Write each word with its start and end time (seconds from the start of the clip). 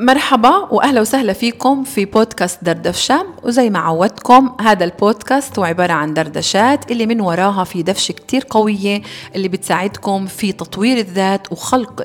مرحبا 0.00 0.56
وأهلا 0.70 1.00
وسهلا 1.00 1.32
فيكم 1.32 1.84
في 1.84 2.04
بودكاست 2.04 2.64
دردفشه 2.64 3.26
وزي 3.42 3.70
ما 3.70 3.78
عودتكم 3.78 4.56
هذا 4.60 4.84
البودكاست 4.84 5.58
هو 5.58 5.64
عبارة 5.64 5.92
عن 5.92 6.14
دردشات 6.14 6.90
اللي 6.90 7.06
من 7.06 7.20
وراها 7.20 7.64
في 7.64 7.82
دفشة 7.82 8.12
كتير 8.12 8.44
قوية 8.50 9.02
اللي 9.36 9.48
بتساعدكم 9.48 10.26
في 10.26 10.52
تطوير 10.52 10.98
الذات 10.98 11.52
وخلق 11.52 12.04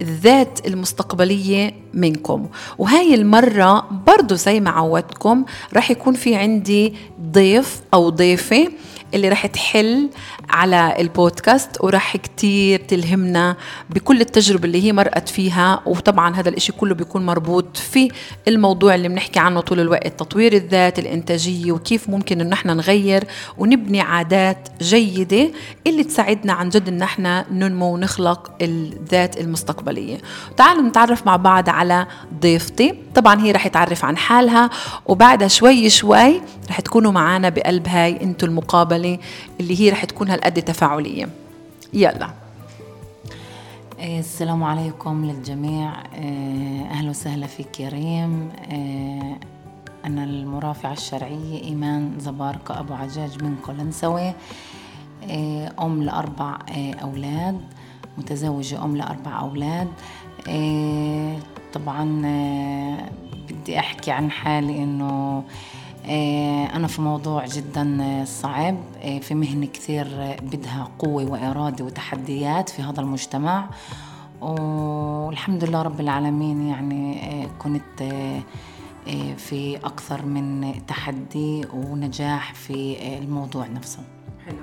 الذات 0.00 0.66
المستقبلية 0.66 1.74
منكم. 1.94 2.48
وهاي 2.78 3.14
المرة 3.14 3.88
برضو 4.06 4.34
زي 4.34 4.60
ما 4.60 4.70
عودتكم 4.70 5.44
راح 5.74 5.90
يكون 5.90 6.14
في 6.14 6.34
عندي 6.34 6.94
ضيف 7.32 7.80
أو 7.94 8.08
ضيفة 8.08 8.68
اللي 9.14 9.28
رح 9.28 9.46
تحل 9.46 10.10
على 10.50 10.94
البودكاست 10.98 11.70
ورح 11.80 12.16
كتير 12.16 12.80
تلهمنا 12.80 13.56
بكل 13.90 14.20
التجربة 14.20 14.64
اللي 14.64 14.84
هي 14.84 14.92
مرقت 14.92 15.28
فيها 15.28 15.80
وطبعا 15.86 16.36
هذا 16.36 16.48
الإشي 16.48 16.72
كله 16.72 16.94
بيكون 16.94 17.26
مربوط 17.26 17.76
في 17.76 18.08
الموضوع 18.48 18.94
اللي 18.94 19.08
بنحكي 19.08 19.38
عنه 19.38 19.60
طول 19.60 19.80
الوقت 19.80 20.20
تطوير 20.20 20.52
الذات 20.52 20.98
الإنتاجية 20.98 21.72
وكيف 21.72 22.08
ممكن 22.08 22.40
ان 22.40 22.52
إحنا 22.52 22.74
نغير 22.74 23.24
ونبني 23.58 24.00
عادات 24.00 24.68
جيدة 24.80 25.50
اللي 25.86 26.04
تساعدنا 26.04 26.52
عن 26.52 26.68
جد 26.68 26.88
إن 26.88 27.02
إحنا 27.02 27.46
ننمو 27.50 27.94
ونخلق 27.94 28.52
الذات 28.62 29.40
المستقبلية. 29.40 30.18
تعالوا 30.56 30.82
نتعرف 30.82 31.26
مع 31.26 31.36
بعض 31.36 31.68
على 31.68 32.06
ضيفتي. 32.40 32.94
طبعا 33.14 33.40
هي 33.42 33.52
رح 33.52 33.68
تعرف 33.68 34.04
عن 34.04 34.16
حالها 34.16 34.70
وبعدها 35.06 35.48
شوي 35.48 35.90
شوي 35.90 36.40
رح 36.70 36.80
تكونوا 36.80 37.12
معنا 37.12 37.48
بقلب 37.48 37.88
هاي 37.88 38.22
أنتو 38.22 38.46
المقابلة 38.46 38.99
اللي 39.60 39.80
هي 39.80 39.90
رح 39.90 40.04
تكون 40.04 40.30
هالقد 40.30 40.62
تفاعلية. 40.62 41.28
يلا. 41.92 42.30
إيه، 43.98 44.18
السلام 44.18 44.64
عليكم 44.64 45.24
للجميع. 45.24 45.92
إيه، 46.14 46.84
أهلا 46.84 47.10
وسهلا 47.10 47.46
فيك 47.46 47.80
يا 47.80 47.88
ريم. 47.88 48.50
إيه، 48.70 49.38
أنا 50.04 50.24
المرافعة 50.24 50.92
الشرعية 50.92 51.62
إيمان 51.62 52.12
زباركة 52.18 52.80
أبو 52.80 52.94
عجاج 52.94 53.42
من 53.42 53.56
قلنسوي 53.56 54.32
أم 55.80 56.02
لأربع 56.02 56.58
أولاد 57.02 57.60
متزوجة 58.18 58.84
أم 58.84 58.96
لأربع 58.96 59.40
أولاد. 59.40 59.88
طبعا 61.72 62.04
بدي 63.50 63.78
أحكي 63.78 64.10
عن 64.10 64.30
حالي 64.30 64.82
إنه 64.82 65.44
أنا 66.74 66.86
في 66.86 67.02
موضوع 67.02 67.46
جدا 67.46 68.24
صعب. 68.26 68.76
آه، 69.02 69.18
في 69.18 69.34
مهنة 69.34 69.66
كثير 69.66 70.06
بدها 70.42 70.88
قوة 70.98 71.30
وإرادة 71.30 71.84
وتحديات 71.84 72.68
في 72.68 72.82
هذا 72.82 73.00
المجتمع. 73.00 73.70
والحمد 74.40 75.64
لله 75.64 75.82
رب 75.82 76.00
العالمين 76.00 76.68
يعني 76.68 77.22
آه، 77.24 77.48
كنت 77.58 78.02
في 79.36 79.76
أكثر 79.76 80.26
من 80.26 80.72
تحدي 80.86 81.64
ونجاح 81.74 82.54
في 82.54 82.96
الموضوع 83.18 83.66
نفسه. 83.66 84.02
حلو. 84.46 84.56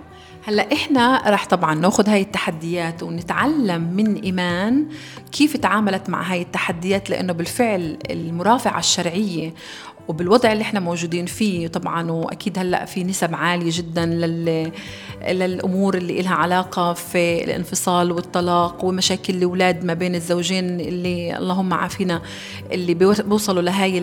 هلأ 0.47 0.73
إحنا 0.73 1.23
رح 1.27 1.45
طبعا 1.45 1.75
نأخذ 1.75 2.09
هاي 2.09 2.21
التحديات 2.21 3.03
ونتعلم 3.03 3.81
من 3.81 4.15
إيمان 4.15 4.88
كيف 5.31 5.58
تعاملت 5.58 6.09
مع 6.09 6.21
هاي 6.21 6.41
التحديات 6.41 7.09
لأنه 7.09 7.33
بالفعل 7.33 7.97
المرافعة 8.11 8.80
الشرعية 8.80 9.53
وبالوضع 10.08 10.52
اللي 10.52 10.61
إحنا 10.61 10.80
موجودين 10.80 11.25
فيه 11.25 11.67
طبعا 11.67 12.11
وأكيد 12.11 12.59
هلأ 12.59 12.86
في 12.86 13.03
نسب 13.03 13.36
عالية 13.36 13.69
جدا 13.73 14.05
لل 14.05 14.72
للأمور 15.30 15.97
اللي 15.97 16.22
لها 16.22 16.33
علاقة 16.36 16.94
في 16.94 17.44
الانفصال 17.44 18.11
والطلاق 18.11 18.86
ومشاكل 18.86 19.36
الأولاد 19.36 19.86
ما 19.86 19.94
بين 19.94 20.16
الزوجين 20.16 20.80
اللي 20.80 21.38
اللهم 21.38 21.73
عافينا 21.73 22.22
اللي 22.72 22.94
بيوصلوا 22.94 23.61
لهي 23.61 23.97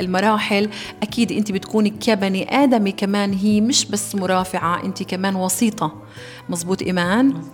المراحل. 0.00 0.68
أكيد 1.02 1.32
أنت 1.32 1.52
بتكوني 1.52 1.90
كبني 1.90 2.62
آدمي 2.62 2.92
كمان 2.92 3.32
هي 3.32 3.60
مش 3.60 3.86
بس 3.86 4.14
مرافعة 4.14 4.84
أنت 4.84 5.02
كمان 5.02 5.36
وسيطة. 5.36 5.92
مزبوط 6.48 6.82
إيمان؟ 6.82 7.26
مزبوط 7.28 7.44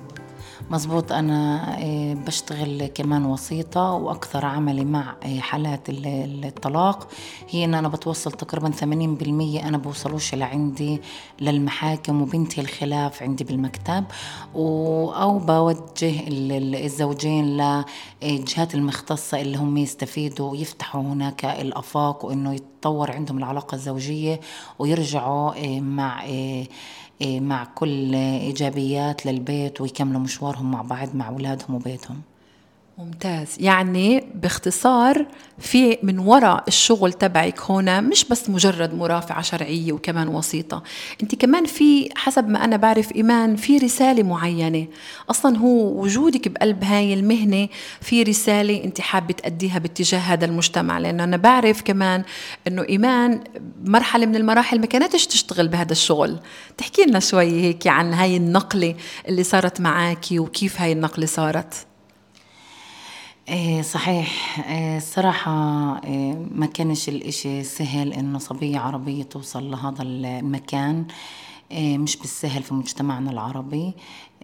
أنا 1.11 1.77
آه، 1.83 2.15
بشتغل 2.15 2.87
كمان 2.87 3.25
وسيطة 3.25 3.93
وأكثر 3.93 4.47
عملي 4.47 4.85
مع 4.85 5.17
آه، 5.25 5.39
حالات 5.39 5.81
الطلاق. 5.89 7.09
هي 7.51 7.65
أن 7.65 7.75
أنا 7.75 7.89
بتوصل 7.89 8.33
تقريبا 8.33 8.71
80% 8.71 9.69
أنا 9.69 9.79
بوصلوش 9.79 10.35
لعندي 10.35 11.01
للمحاكم 11.41 12.23
وبنتي 12.23 12.61
الخلاف 12.61 13.23
عندي 13.23 13.45
بالمكتب. 13.45 14.05
أو 14.55 15.39
بوجه 15.39 16.13
الزوجين 16.85 17.45
للجهات 18.23 18.75
المختصة 18.75 19.41
اللي 19.41 19.59
هم 19.59 19.77
يستفيدوا 19.77 20.51
ويفتحوا 20.51 21.03
هناك 21.03 21.45
الآفاق 21.45 22.25
وإنه 22.25 22.55
يتطور 22.55 23.11
عندهم 23.11 23.39
العلاقة 23.39 23.75
الزوجية 23.75 24.41
ويرجعوا 24.79 25.65
آه، 25.65 25.81
مع 25.81 26.25
مع 27.23 27.65
كل 27.65 28.15
إيجابيات 28.15 29.27
للبيت 29.27 29.81
ويكملوا 29.81 30.21
مشوارهم 30.21 30.71
مع 30.71 30.83
بعض 30.83 31.15
مع 31.15 31.29
أولادهم 31.29 31.75
وبيتهم. 31.75 32.23
ممتاز. 32.99 33.57
يعني 33.61 34.25
باختصار 34.35 35.27
في 35.59 35.99
من 36.03 36.19
وراء 36.19 36.65
الشغل 36.69 37.13
تبعك 37.13 37.71
هنا 37.71 38.01
مش 38.01 38.25
بس 38.25 38.51
مجرد 38.51 38.95
مرافعة 38.95 39.43
شرعية 39.43 39.93
وكمان 39.93 40.29
وسيطة. 40.29 40.83
انت 41.23 41.35
كمان 41.35 41.65
في 41.65 42.09
حسب 42.17 42.49
ما 42.49 42.65
أنا 42.65 42.77
بعرف 42.77 43.15
إيمان 43.15 43.57
في 43.57 43.77
رسالة 43.79 44.23
معينة. 44.23 44.87
أصلا 45.31 45.59
هو 45.59 46.03
وجودك 46.03 46.49
بقلب 46.49 46.85
هاي 46.85 47.15
المهنة 47.15 47.69
في 48.01 48.23
رسالة 48.23 48.85
انت 48.85 49.01
حابة 49.01 49.35
تأديها 49.35 49.79
باتجاه 49.79 50.19
هذا 50.19 50.45
المجتمع. 50.45 50.99
لأنه 50.99 51.25
أنا 51.25 51.37
بعرف 51.37 51.83
كمان 51.83 52.25
إنه 52.67 52.83
إيمان 52.89 53.45
مرحلة 53.85 54.27
من 54.27 54.37
المراحل 54.37 54.81
ما 54.81 54.87
كانتش 54.87 55.27
تشتغل 55.27 55.69
بهذا 55.69 55.93
الشغل. 55.93 56.39
تحكي 56.79 57.05
لنا 57.05 57.21
شوي 57.21 57.61
هيك 57.61 57.87
عن 57.87 58.15
هاي 58.15 58.37
النقلة 58.37 58.95
اللي 59.29 59.43
صارت 59.43 59.81
معاكي 59.81 60.39
وكيف 60.39 60.81
هاي 60.81 60.93
النقلة 60.93 61.27
صارت. 61.27 61.87
إيه 63.49 63.83
صحيح. 63.83 64.59
إيه 64.69 64.97
الصراحة 64.97 65.53
إيه 66.05 66.33
ما 66.55 66.67
كانش 66.67 67.09
الإشي 67.09 67.63
سهل 67.65 68.13
إنه 68.13 68.39
صبية 68.39 68.79
عربية 68.79 69.23
توصل 69.23 69.71
لهذا 69.71 70.03
المكان. 70.03 71.07
إيه 71.71 71.99
مش 71.99 72.17
بالسهل 72.17 72.63
في 72.63 72.75
مجتمعنا 72.75 73.31
العربي. 73.31 73.93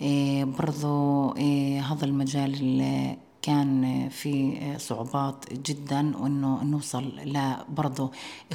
إيه 0.00 0.44
برضو 0.44 1.30
إيه 1.36 1.80
هذا 1.92 2.04
المجال 2.04 3.16
كان 3.42 4.08
في 4.08 4.58
صعوبات 4.78 5.44
جدا 5.52 6.16
وانه 6.16 6.64
نوصل 6.64 7.12
لبرضه 7.24 8.10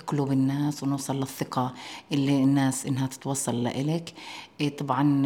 قلوب 0.08 0.32
الناس 0.32 0.84
ونوصل 0.84 1.16
للثقة 1.20 1.74
اللي 2.12 2.44
الناس 2.44 2.86
إنها 2.86 3.08
تتوصل 3.08 3.64
لإلك. 3.64 4.14
طبعا 4.78 5.26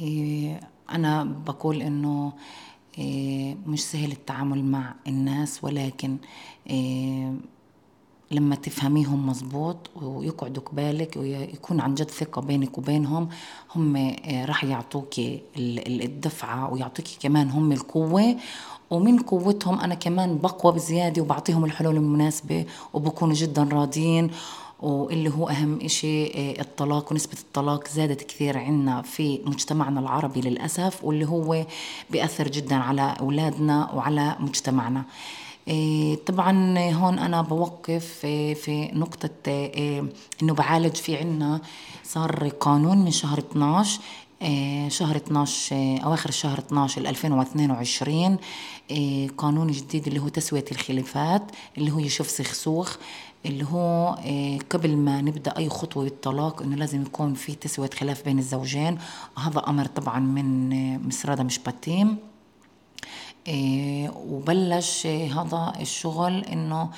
إيه 0.00 0.60
أنا 0.90 1.24
بقول 1.24 1.82
إنه 1.82 2.32
مش 3.66 3.84
سهل 3.84 4.12
التعامل 4.12 4.64
مع 4.64 4.94
الناس 5.06 5.64
ولكن 5.64 6.16
إيه، 6.70 7.32
لما 8.30 8.54
تفهميهم 8.54 9.26
مزبوط 9.28 9.90
ويقعدوا 9.96 10.62
قبالك 10.62 11.16
ويكون 11.16 11.80
عن 11.80 11.94
جد 11.94 12.10
ثقة 12.10 12.42
بينك 12.42 12.78
وبينهم 12.78 13.28
هم 13.76 13.96
إيه، 13.96 14.44
راح 14.44 14.64
يعطوك 14.64 15.14
الدفعة 15.56 16.72
ويعطوك 16.72 17.06
كمان 17.20 17.50
هم 17.50 17.72
القوة. 17.72 18.36
ومن 18.90 19.18
قوتهم 19.18 19.80
أنا 19.80 19.94
كمان 19.94 20.38
بقوى 20.38 20.72
بزيادة 20.72 21.22
وبعطيهم 21.22 21.64
الحلول 21.64 21.96
المناسبة 21.96 22.64
وبكونوا 22.92 23.34
جدا 23.34 23.62
راضيين. 23.62 24.30
واللي 24.82 25.30
هو 25.30 25.48
أهم 25.48 25.78
إشي 25.82 26.26
آه، 26.26 26.60
الطلاق 26.60 27.12
ونسبة 27.12 27.38
الطلاق 27.40 27.88
زادت 27.88 28.22
كثير 28.22 28.58
عنا 28.58 29.02
في 29.02 29.40
مجتمعنا 29.44 30.00
العربي 30.00 30.40
للأسف 30.40 31.04
واللي 31.04 31.28
هو 31.28 31.66
بيأثر 32.10 32.48
جدا 32.48 32.76
على 32.76 33.14
أولادنا 33.20 33.90
وعلى 33.92 34.36
مجتمعنا. 34.40 35.04
آه، 35.68 36.14
طبعا 36.26 36.78
هون 36.78 37.18
أنا 37.18 37.42
بوقف 37.42 38.20
آه، 38.24 38.54
في 38.54 38.90
نقطة 38.92 39.30
إنه 40.42 40.54
بعالج 40.54 40.94
في 40.94 41.16
عنا 41.16 41.60
صار 42.04 42.48
قانون 42.48 42.98
من 42.98 43.10
شهر 43.10 43.38
12 43.38 44.00
شهر 44.88 45.16
12 45.16 45.76
أواخر 46.04 46.30
شهر 46.30 46.58
12 46.58 47.00
2022 47.08 48.36
قانون 49.38 49.70
جديد 49.70 50.06
اللي 50.06 50.20
هو 50.20 50.28
تسوية 50.28 50.64
الخلافات 50.72 51.42
اللي 51.78 51.90
هو 51.92 51.98
يشوف 51.98 52.30
سخسوخ 52.30 52.96
اللي 53.46 53.64
هو 53.64 54.18
آه، 54.24 54.58
قبل 54.70 54.96
ما 54.96 55.20
نبدأ 55.20 55.56
أي 55.58 55.68
خطوة 55.68 56.04
بالطلاق 56.04 56.62
إنه 56.62 56.76
لازم 56.76 57.02
يكون 57.02 57.34
في 57.34 57.54
تسوية 57.54 57.90
خلاف 57.90 58.24
بين 58.24 58.38
الزوجين. 58.38 58.98
وهذا 59.36 59.58
أمر 59.68 59.86
طبعا 59.86 60.20
من 60.20 60.72
آه، 60.72 60.96
مسرادة 60.98 61.42
مش 61.42 61.58
باتيم. 61.58 62.16
إيه 63.48 64.10
وبلش 64.10 65.06
هذا 65.06 65.72
الشغل 65.80 66.44
إنه 66.44 66.90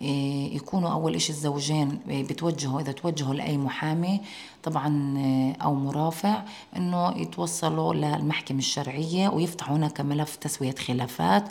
إيه 0.00 0.56
يكونوا 0.56 0.90
أول 0.90 1.14
إشي 1.14 1.30
الزوجين 1.32 1.98
بتوجهوا 2.08 2.80
إذا 2.80 2.92
توجهوا 2.92 3.34
لأي 3.34 3.56
محامي 3.56 4.20
طبعا 4.62 5.14
آه، 5.18 5.62
أو 5.64 5.74
مرافع 5.74 6.42
أنه 6.76 7.14
يتوصلوا 7.16 7.94
للمحكمة 7.94 8.58
الشرعية 8.58 9.28
ويفتحوا 9.28 9.76
هناك 9.76 10.00
ملف 10.00 10.36
تسوية 10.36 10.74
خلافات 10.74 11.44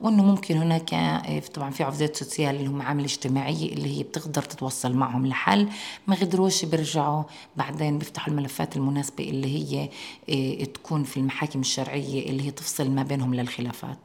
وإنه 0.00 0.22
ممكن 0.24 0.56
هناك 0.56 0.94
آه، 0.94 1.38
طبعا 1.54 1.70
في 1.70 1.82
عفزات 1.82 2.16
سوسيال 2.16 2.56
اللي 2.56 2.66
هم 2.66 2.82
عامل 2.82 3.04
اجتماعية 3.04 3.72
اللي 3.72 3.98
هي 3.98 4.02
بتقدر 4.02 4.42
تتوصل 4.42 4.96
معهم 4.96 5.26
لحل 5.26 5.68
ما 6.06 6.14
قدروش 6.16 6.64
بيرجعوا 6.64 7.22
بعدين 7.56 7.98
بيفتحوا 7.98 8.32
الملفات 8.32 8.76
المناسبة 8.76 9.24
اللي 9.24 9.48
هي 9.56 9.88
آه، 10.30 10.64
تكون 10.64 11.04
في 11.04 11.16
المحاكم 11.16 11.60
الشرعية 11.60 12.30
اللي 12.30 12.46
هي 12.46 12.50
تفصل 12.50 12.90
ما 12.90 13.02
بينهم 13.02 13.34
للخلافات. 13.34 13.98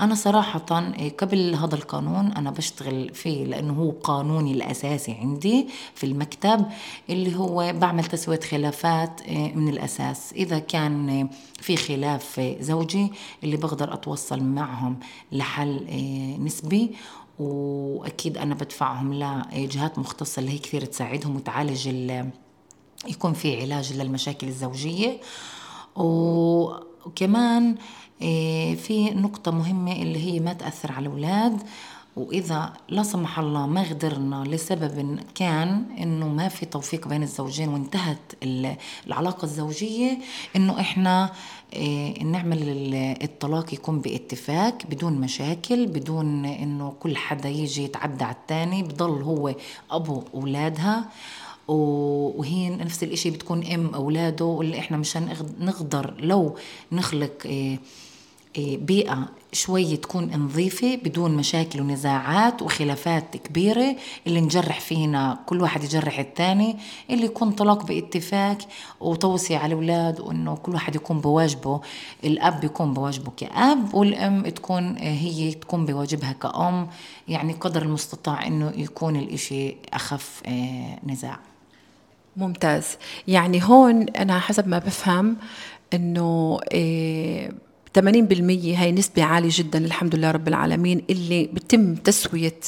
أنا 0.00 0.14
صراحة 0.14 0.66
آه، 0.70 1.08
قبل 1.18 1.54
هذا 1.54 1.74
القانون 1.74 2.32
أنا 2.32 2.50
بشتغل 2.50 3.14
فيه 3.14 3.44
لأنه 3.44 3.72
هو 3.72 3.90
قانوني 3.90 4.52
الأساسي 4.52 5.12
عندي 5.12 5.68
في 5.94 6.04
المكتب 6.04 6.66
اللي 7.10 7.36
هو 7.36 7.72
بعمل 7.72 8.04
تسوية 8.04 8.40
خلافات 8.40 9.28
من 9.30 9.68
الأساس. 9.68 10.32
إذا 10.32 10.58
كان 10.58 11.28
في 11.60 11.76
خلاف 11.76 12.40
زوجي 12.60 13.12
اللي 13.44 13.56
بقدر 13.56 13.94
أتوصل 13.94 14.42
معهم 14.42 14.98
لحل 15.32 15.86
نسبي. 16.40 16.90
وأكيد 17.38 18.38
أنا 18.38 18.54
بدفعهم 18.54 19.14
لجهات 19.14 19.98
مختصة 19.98 20.40
اللي 20.40 20.52
هي 20.52 20.58
كثير 20.58 20.84
تساعدهم 20.84 21.36
وتعالج 21.36 21.88
يكون 23.08 23.32
في 23.32 23.62
علاج 23.62 23.92
للمشاكل 23.92 24.48
الزوجية. 24.48 25.20
وكمان 25.96 27.74
في 28.76 29.10
نقطة 29.14 29.50
مهمة 29.50 29.92
اللي 29.92 30.18
هي 30.32 30.40
ما 30.40 30.52
تأثر 30.52 30.92
على 30.92 31.06
الأولاد 31.06 31.62
وإذا 32.16 32.72
لا 32.88 33.02
سمح 33.02 33.38
الله 33.38 33.66
ما 33.66 33.82
قدرنا 33.82 34.44
لسبب 34.44 35.20
كان 35.34 35.84
إنه 35.98 36.28
ما 36.28 36.48
في 36.48 36.66
توفيق 36.66 37.08
بين 37.08 37.22
الزوجين 37.22 37.68
وانتهت 37.68 38.18
العلاقة 39.06 39.44
الزوجية 39.44 40.18
إنه 40.56 40.80
إحنا 40.80 41.32
إيه 41.72 42.22
نعمل 42.24 42.58
الطلاق 43.22 43.74
يكون 43.74 44.00
باتفاق 44.00 44.86
بدون 44.90 45.12
مشاكل 45.12 45.86
بدون 45.86 46.44
إنه 46.44 46.92
كل 47.00 47.16
حدا 47.16 47.48
يجي 47.48 47.84
يتعدى 47.84 48.24
على 48.24 48.34
الثاني 48.34 48.82
بضل 48.82 49.22
هو 49.22 49.54
أبو 49.90 50.22
أولادها 50.34 51.04
وهي 51.68 52.70
نفس 52.70 53.02
الإشي 53.02 53.30
بتكون 53.30 53.64
أم 53.66 53.94
أولاده 53.94 54.44
واللي 54.44 54.78
إحنا 54.78 54.96
مشان 54.96 55.36
نقدر 55.60 56.14
لو 56.18 56.56
نخلق 56.92 57.32
إيه 57.44 57.60
إيه، 57.70 57.78
بيئة 58.58 59.28
شوي 59.52 59.96
تكون 59.96 60.30
نظيفة 60.36 60.96
بدون 60.96 61.36
مشاكل 61.36 61.80
ونزاعات 61.80 62.62
وخلافات 62.62 63.36
كبيرة. 63.36 63.96
اللي 64.26 64.40
نجرح 64.40 64.80
فينا 64.80 65.38
كل 65.46 65.60
واحد 65.60 65.84
يجرح 65.84 66.18
الثاني. 66.18 66.76
اللي 67.10 67.24
يكون 67.24 67.52
طلاق 67.52 67.86
باتفاق 67.86 68.58
وتوصية 69.00 69.58
على 69.58 69.74
الأولاد 69.74 70.20
وإنه 70.20 70.56
كل 70.56 70.72
واحد 70.72 70.96
يكون 70.96 71.20
بواجبه. 71.20 71.80
الأب 72.24 72.64
يكون 72.64 72.94
بواجبه 72.94 73.32
كأب 73.36 73.94
والأم 73.94 74.48
تكون 74.48 74.96
هي 74.98 75.54
تكون 75.54 75.86
بواجبها 75.86 76.32
كأم. 76.32 76.88
يعني 77.28 77.52
قدر 77.52 77.82
المستطاع 77.82 78.46
إنه 78.46 78.72
يكون 78.76 79.16
الإشي 79.16 79.76
أخف 79.92 80.42
آه، 80.46 80.98
نزاع. 81.06 81.38
ممتاز. 82.36 82.96
يعني 83.28 83.64
هون 83.64 84.08
أنا 84.08 84.38
حسب 84.38 84.68
ما 84.68 84.78
بفهم 84.78 85.36
إنه 85.94 86.58
إيه 86.72 87.69
80% 87.98 88.00
هي 88.00 88.92
نسبة 88.92 89.22
عالية 89.22 89.48
جدا 89.52 89.78
الحمد 89.84 90.14
لله 90.14 90.30
رب 90.30 90.48
العالمين 90.48 91.02
اللي 91.10 91.44
بتم 91.52 91.94
تسوية 91.94 92.60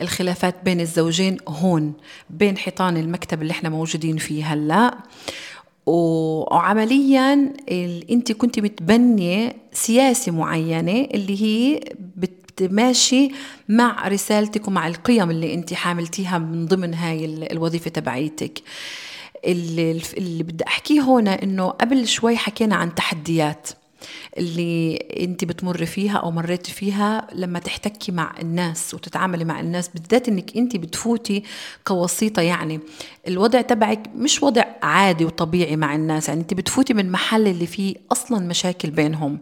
الخلافات 0.00 0.54
بين 0.64 0.80
الزوجين 0.80 1.36
هون 1.48 1.92
بين 2.30 2.56
حيطان 2.58 2.96
المكتب 2.96 3.42
اللي 3.42 3.50
إحنا 3.50 3.68
موجودين 3.68 4.16
فيه 4.16 4.52
هلأ. 4.52 4.98
وعمليا 5.86 7.52
أنت 8.10 8.32
كنت 8.32 8.58
متبنية 8.60 9.56
سياسة 9.72 10.32
معينة 10.32 11.08
اللي 11.14 11.42
هي 11.42 11.80
بتماشي 12.16 13.28
مع 13.68 14.08
رسالتك 14.08 14.68
ومع 14.68 14.86
القيم 14.88 15.30
اللي 15.30 15.54
أنت 15.54 15.74
حاملتيها 15.74 16.38
من 16.38 16.66
ضمن 16.66 16.94
هاي 16.94 17.24
الوظيفة 17.24 17.90
تبعيتك. 17.90 18.62
اللي, 19.44 20.00
اللي 20.18 20.42
بدي 20.42 20.64
أحكيه 20.66 21.00
هنا 21.00 21.42
إنه 21.42 21.68
قبل 21.68 22.08
شوي 22.08 22.36
حكينا 22.36 22.76
عن 22.76 22.94
تحديات. 22.94 23.68
اللي 24.38 24.96
انت 24.96 25.44
بتمر 25.44 25.86
فيها 25.86 26.16
أو 26.16 26.30
مريتي 26.30 26.72
فيها 26.72 27.26
لما 27.32 27.58
تحتكي 27.58 28.12
مع 28.12 28.34
الناس 28.40 28.94
وتتعاملي 28.94 29.44
مع 29.44 29.60
الناس 29.60 29.88
بالذات 29.88 30.28
انك 30.28 30.56
انت 30.56 30.76
بتفوتي 30.76 31.42
كوسيطة 31.86 32.42
يعني. 32.42 32.80
الوضع 33.28 33.60
تبعك 33.60 34.00
مش 34.16 34.42
وضع 34.42 34.62
عادي 34.82 35.24
وطبيعي 35.24 35.76
مع 35.76 35.94
الناس. 35.94 36.28
يعني 36.28 36.40
انت 36.40 36.54
بتفوتي 36.54 36.94
من 36.94 37.12
محل 37.12 37.46
اللي 37.46 37.66
فيه 37.66 37.94
أصلا 38.12 38.46
مشاكل 38.46 38.90
بينهم. 38.90 39.38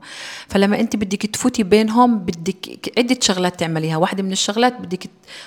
فلما 0.49 0.81
انت 0.81 0.97
بدك 0.97 1.27
تفوتي 1.27 1.63
بينهم 1.63 2.19
بدك 2.19 2.93
عدة 2.99 3.19
شغلات 3.21 3.61
تعمليها. 3.61 3.97
واحدة 3.97 4.23
من 4.23 4.33
الشغلات 4.33 4.81
بدك 4.81 5.05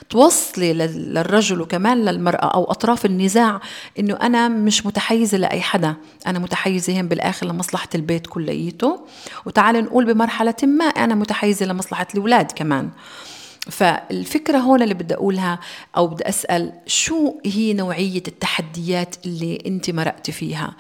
توصلي 0.10 0.74
للرجل 0.74 1.62
وكمان 1.62 2.06
للمرأة 2.06 2.46
أو 2.46 2.64
أطراف 2.72 3.06
النزاع 3.06 3.62
إنه 4.00 4.14
أنا 4.22 4.48
مش 4.48 4.86
متحيزة 4.86 5.38
لأي 5.38 5.62
حدا. 5.62 5.96
أنا 6.28 6.40
متحيزة 6.40 7.02
هم 7.02 7.08
بالآخر 7.08 7.48
لمصلحة 7.48 7.90
البيت 7.96 8.28
كليته. 8.28 9.00
وتعال 9.46 9.84
نقول 9.84 10.14
بمرحلة 10.14 10.56
ما 10.64 10.86
أنا 10.86 11.16
متحيزة 11.16 11.66
لمصلحة 11.66 12.08
الأولاد 12.16 12.52
كمان. 12.52 12.90
فالفكرة 13.72 14.58
هون 14.58 14.82
اللي 14.82 14.94
بدي 14.94 15.14
أقولها 15.14 15.60
أو 15.98 16.08
بدي 16.08 16.30
أسأل 16.30 16.74
شو 16.88 17.36
هي 17.46 17.74
نوعية 17.74 18.24
التحديات 18.28 19.16
اللي 19.26 19.64
أنت 19.66 19.90
مرقتي 19.90 20.32
فيها؟ 20.32 20.76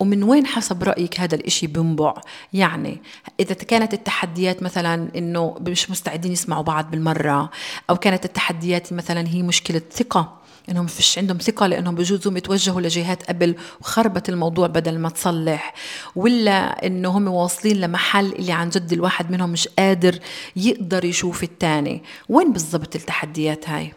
ومن 0.00 0.22
وين 0.22 0.46
حسب 0.46 0.82
رأيك 0.82 1.20
هذا 1.20 1.34
الإشي 1.34 1.66
بنبع 1.66 2.14
يعني 2.52 3.02
إذا 3.40 3.54
كانت 3.54 3.94
التحديات 3.94 4.62
مثلا 4.62 5.08
إنه 5.16 5.56
مش 5.60 5.90
مستعدين 5.90 6.32
يسمعوا 6.32 6.62
بعض 6.62 6.90
بالمرة 6.90 7.50
أو 7.90 7.96
كانت 7.96 8.24
التحديات 8.24 8.92
مثلا 8.92 9.28
هي 9.28 9.42
مشكلة 9.42 9.82
ثقة 9.92 10.37
إنهم 10.70 10.86
فيش 10.86 11.18
عندهم 11.18 11.38
ثقة 11.38 11.66
لأنهم 11.66 11.94
بجوزهم 11.94 12.36
يتوجهوا 12.36 12.80
لجهات 12.80 13.22
قبل 13.22 13.54
وخربت 13.80 14.28
الموضوع 14.28 14.66
بدل 14.66 14.98
ما 14.98 15.08
تصلح. 15.08 15.74
ولا 16.16 16.86
إنه 16.86 17.08
هم 17.08 17.28
واصلين 17.28 17.80
لمحل 17.80 18.32
اللي 18.32 18.52
عن 18.52 18.68
جد 18.68 18.92
الواحد 18.92 19.30
منهم 19.30 19.50
مش 19.50 19.68
قادر 19.68 20.18
يقدر 20.56 21.04
يشوف 21.04 21.42
الثاني 21.42 22.02
وين 22.28 22.52
بالضبط 22.52 22.96
التحديات 22.96 23.68
هاي؟ 23.68 23.92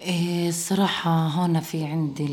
إيه، 0.00 0.48
الصراحة 0.48 1.26
هون 1.26 1.60
في 1.60 1.84
عندي 1.84 2.26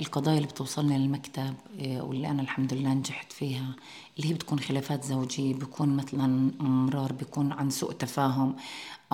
القضايا 0.00 0.36
اللي 0.36 0.48
بتوصلني 0.48 0.98
للمكتب 0.98 1.54
إيه، 1.78 2.00
واللي 2.00 2.28
أنا 2.28 2.42
الحمد 2.42 2.74
لله 2.74 2.94
نجحت 2.94 3.32
فيها 3.32 3.74
اللي 4.16 4.28
هي 4.28 4.34
بتكون 4.34 4.60
خلافات 4.60 5.04
زوجية 5.04 5.54
بيكون 5.54 5.96
مثلا 5.96 6.50
مرار 6.60 7.12
بيكون 7.12 7.52
عن 7.52 7.70
سوء 7.70 7.92
تفاهم. 7.92 8.56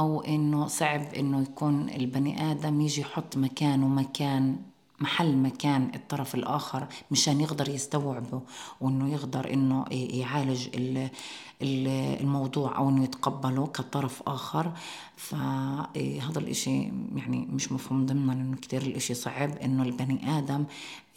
أو 0.00 0.20
إنه 0.20 0.66
صعب 0.66 1.14
إنه 1.14 1.42
يكون 1.42 1.90
البني 1.90 2.50
آدم 2.50 2.80
يجي 2.80 3.00
يحط 3.00 3.36
مكانه 3.36 3.88
مكان 3.88 4.56
محل 5.00 5.36
مكان 5.36 5.90
الطرف 5.94 6.34
الآخر 6.34 6.86
مشان 7.10 7.40
يقدر 7.40 7.68
يستوعبه 7.68 8.40
وإنه 8.80 9.12
يقدر 9.12 9.52
إنه 9.52 9.84
يعالج 9.92 10.68
الموضوع 11.62 12.76
أو 12.76 12.88
إنه 12.88 13.04
يتقبله 13.04 13.66
كطرف 13.66 14.22
آخر. 14.26 14.72
فهذا 15.16 16.38
الإشي 16.38 16.82
يعني 17.16 17.48
مش 17.52 17.72
مفهوم 17.72 18.06
ضمنا 18.06 18.32
إنه 18.32 18.56
كتير 18.56 18.82
الإشي 18.82 19.14
صعب 19.14 19.56
إنه 19.56 19.82
البني 19.82 20.38
آدم 20.38 20.64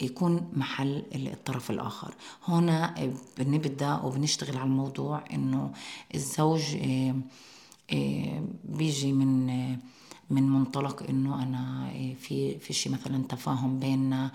يكون 0.00 0.50
محل 0.56 1.02
الطرف 1.14 1.70
الآخر. 1.70 2.14
هنا 2.48 2.94
بنبدأ 3.38 4.00
وبنشتغل 4.04 4.56
على 4.56 4.66
الموضوع 4.66 5.24
إنه 5.32 5.72
الزوج 6.14 6.62
إيه، 6.74 7.14
بيجي 8.64 9.12
من 9.12 9.46
من 10.30 10.42
منطلق 10.42 11.02
إنه 11.02 11.42
أنا 11.42 11.90
إيه، 11.90 12.14
في 12.14 12.58
في 12.58 12.72
شيء 12.72 12.92
مثلا 12.92 13.22
تفاهم 13.28 13.78
بيننا 13.78 14.24
إيه، 14.24 14.32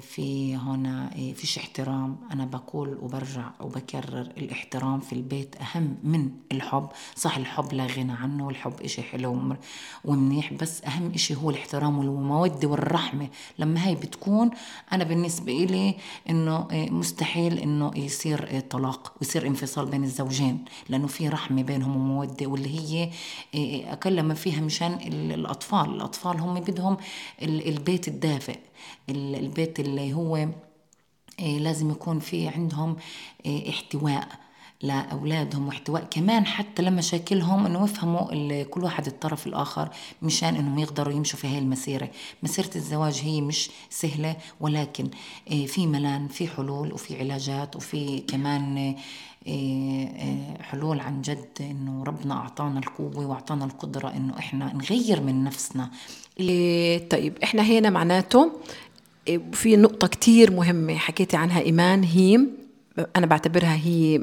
في 0.00 0.56
هنا 0.56 1.10
إيه، 1.16 1.34
فيش 1.34 1.58
احترام. 1.58 2.16
أنا 2.32 2.44
بقول 2.44 2.98
وبرجع 3.02 3.50
وبكرر 3.60 4.20
الاحترام 4.20 5.00
في 5.00 5.12
البيت 5.12 5.56
أهم 5.56 5.96
من 6.04 6.30
الحب. 6.52 6.88
صح 7.16 7.36
الحب 7.36 7.72
لا 7.72 7.86
غنى 7.86 8.12
عنه 8.12 8.46
والحب 8.46 8.80
إشي 8.80 9.02
حلو 9.02 9.56
ومنيح 10.04 10.52
بس 10.52 10.84
أهم 10.84 11.12
إشي 11.14 11.34
هو 11.34 11.50
الاحترام 11.50 11.98
والمودة 11.98 12.68
والرحمة. 12.68 13.28
لما 13.58 13.86
هاي 13.86 13.94
بتكون 13.94 14.50
أنا 14.92 15.04
بالنسبة 15.04 15.52
إلي 15.52 15.94
إنه 16.30 16.68
إيه، 16.70 16.90
مستحيل 16.90 17.58
إنه 17.58 17.90
يصير 17.96 18.60
طلاق 18.60 19.12
ويصير 19.20 19.46
انفصال 19.46 19.86
بين 19.86 20.04
الزوجين 20.04 20.64
لأنه 20.88 21.06
في 21.06 21.28
رحمة 21.28 21.62
بينهم 21.62 21.96
ومودة 21.96 22.46
واللي 22.46 22.80
هي 22.80 23.10
أقل 23.92 24.22
ما 24.22 24.34
فيها 24.34 24.60
مشان 24.60 24.92
الأطفال. 25.02 25.94
الأطفال 25.94 26.40
هم 26.40 26.54
بدهم 26.60 26.96
البيت 27.42 28.08
الدافئ. 28.08 28.58
البيت 29.10 29.80
اللي 29.80 30.12
هو 30.12 30.36
إيه، 31.38 31.58
لازم 31.58 31.90
يكون 31.90 32.18
في 32.18 32.48
عندهم 32.48 32.96
إيه، 33.46 33.70
احتواء. 33.70 34.45
لأولادهم 34.82 35.66
واحتواء 35.66 36.06
كمان 36.10 36.46
حتى 36.46 36.82
لمشاكلهم 36.82 37.66
إنه 37.66 37.84
يفهموا 37.84 38.62
كل 38.62 38.84
واحد 38.84 39.06
الطرف 39.06 39.46
الآخر 39.46 39.88
مشان 40.22 40.56
إنهم 40.56 40.78
يقدروا 40.78 41.12
يمشوا 41.14 41.38
في 41.38 41.46
هاي 41.46 41.58
المسيرة. 41.58 42.08
مسيرة 42.42 42.70
الزواج 42.76 43.20
هي 43.24 43.40
مش 43.40 43.70
سهلة 43.90 44.36
ولكن 44.60 45.08
آه، 45.52 45.66
في 45.66 45.86
ملان 45.86 46.28
في 46.28 46.48
حلول 46.48 46.92
وفي 46.92 47.18
علاجات 47.18 47.76
وفي 47.76 48.18
كمان 48.18 48.78
آه، 48.78 48.94
آه، 49.48 50.62
حلول 50.62 51.00
عن 51.00 51.22
جد 51.22 51.48
إنه 51.60 52.04
ربنا 52.04 52.34
أعطانا 52.34 52.78
القوة 52.78 53.26
وأعطانا 53.26 53.64
القدرة 53.64 54.08
إنه 54.08 54.38
إحنا 54.38 54.72
نغير 54.74 55.20
من 55.20 55.44
نفسنا. 55.44 55.90
طيب 57.10 57.38
إحنا 57.42 57.62
هنا 57.62 57.90
معناته 57.90 58.52
في 59.52 59.76
نقطة 59.76 60.06
كتير 60.06 60.50
مهمة 60.50 60.94
حكيتي 60.94 61.36
عنها 61.36 61.60
إيمان 61.60 62.04
هي 62.04 62.40
أنا 63.16 63.26
بعتبرها 63.26 63.74
هي 63.74 64.20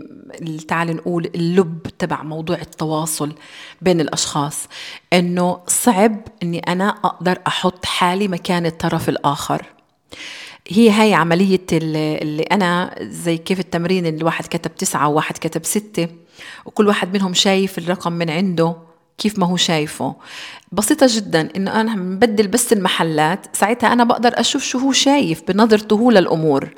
تعال 0.67 0.95
نقول 0.95 1.25
اللب 1.35 1.83
تبع 1.99 2.23
موضوع 2.23 2.57
التواصل 2.61 3.33
بين 3.81 4.01
الأشخاص. 4.01 4.67
إنه 5.13 5.59
صعب 5.67 6.21
إني 6.43 6.59
أنا 6.59 6.89
أقدر 6.89 7.39
أحط 7.47 7.85
حالي 7.85 8.27
مكان 8.27 8.65
الطرف 8.65 9.09
الآخر. 9.09 9.65
هي 10.67 10.89
هاي 10.89 11.13
عملية 11.13 11.65
اللي 11.71 12.43
أنا 12.43 12.95
زي 13.01 13.37
كيف 13.37 13.59
التمرين 13.59 14.05
اللي 14.05 14.23
واحد 14.23 14.45
كتب 14.45 14.75
تسعة 14.75 15.07
وواحد 15.07 15.37
كتب 15.37 15.65
ستة 15.65 16.07
وكل 16.65 16.87
واحد 16.87 17.13
منهم 17.13 17.33
شايف 17.33 17.77
الرقم 17.77 18.13
من 18.13 18.29
عنده 18.29 18.75
كيف 19.17 19.39
ما 19.39 19.47
هو 19.47 19.57
شايفه. 19.57 20.15
بسيطة 20.71 21.07
جدا 21.09 21.49
إنه 21.55 21.81
أنا 21.81 21.95
ببدل 21.95 22.47
بس 22.47 22.73
المحلات 22.73 23.55
ساعتها 23.55 23.93
أنا 23.93 24.03
بقدر 24.03 24.39
أشوف 24.39 24.63
شو 24.63 24.77
هو 24.77 24.91
شايف 24.91 25.43
بنظرته 25.47 25.93
هو 25.95 26.11
للأمور. 26.11 26.69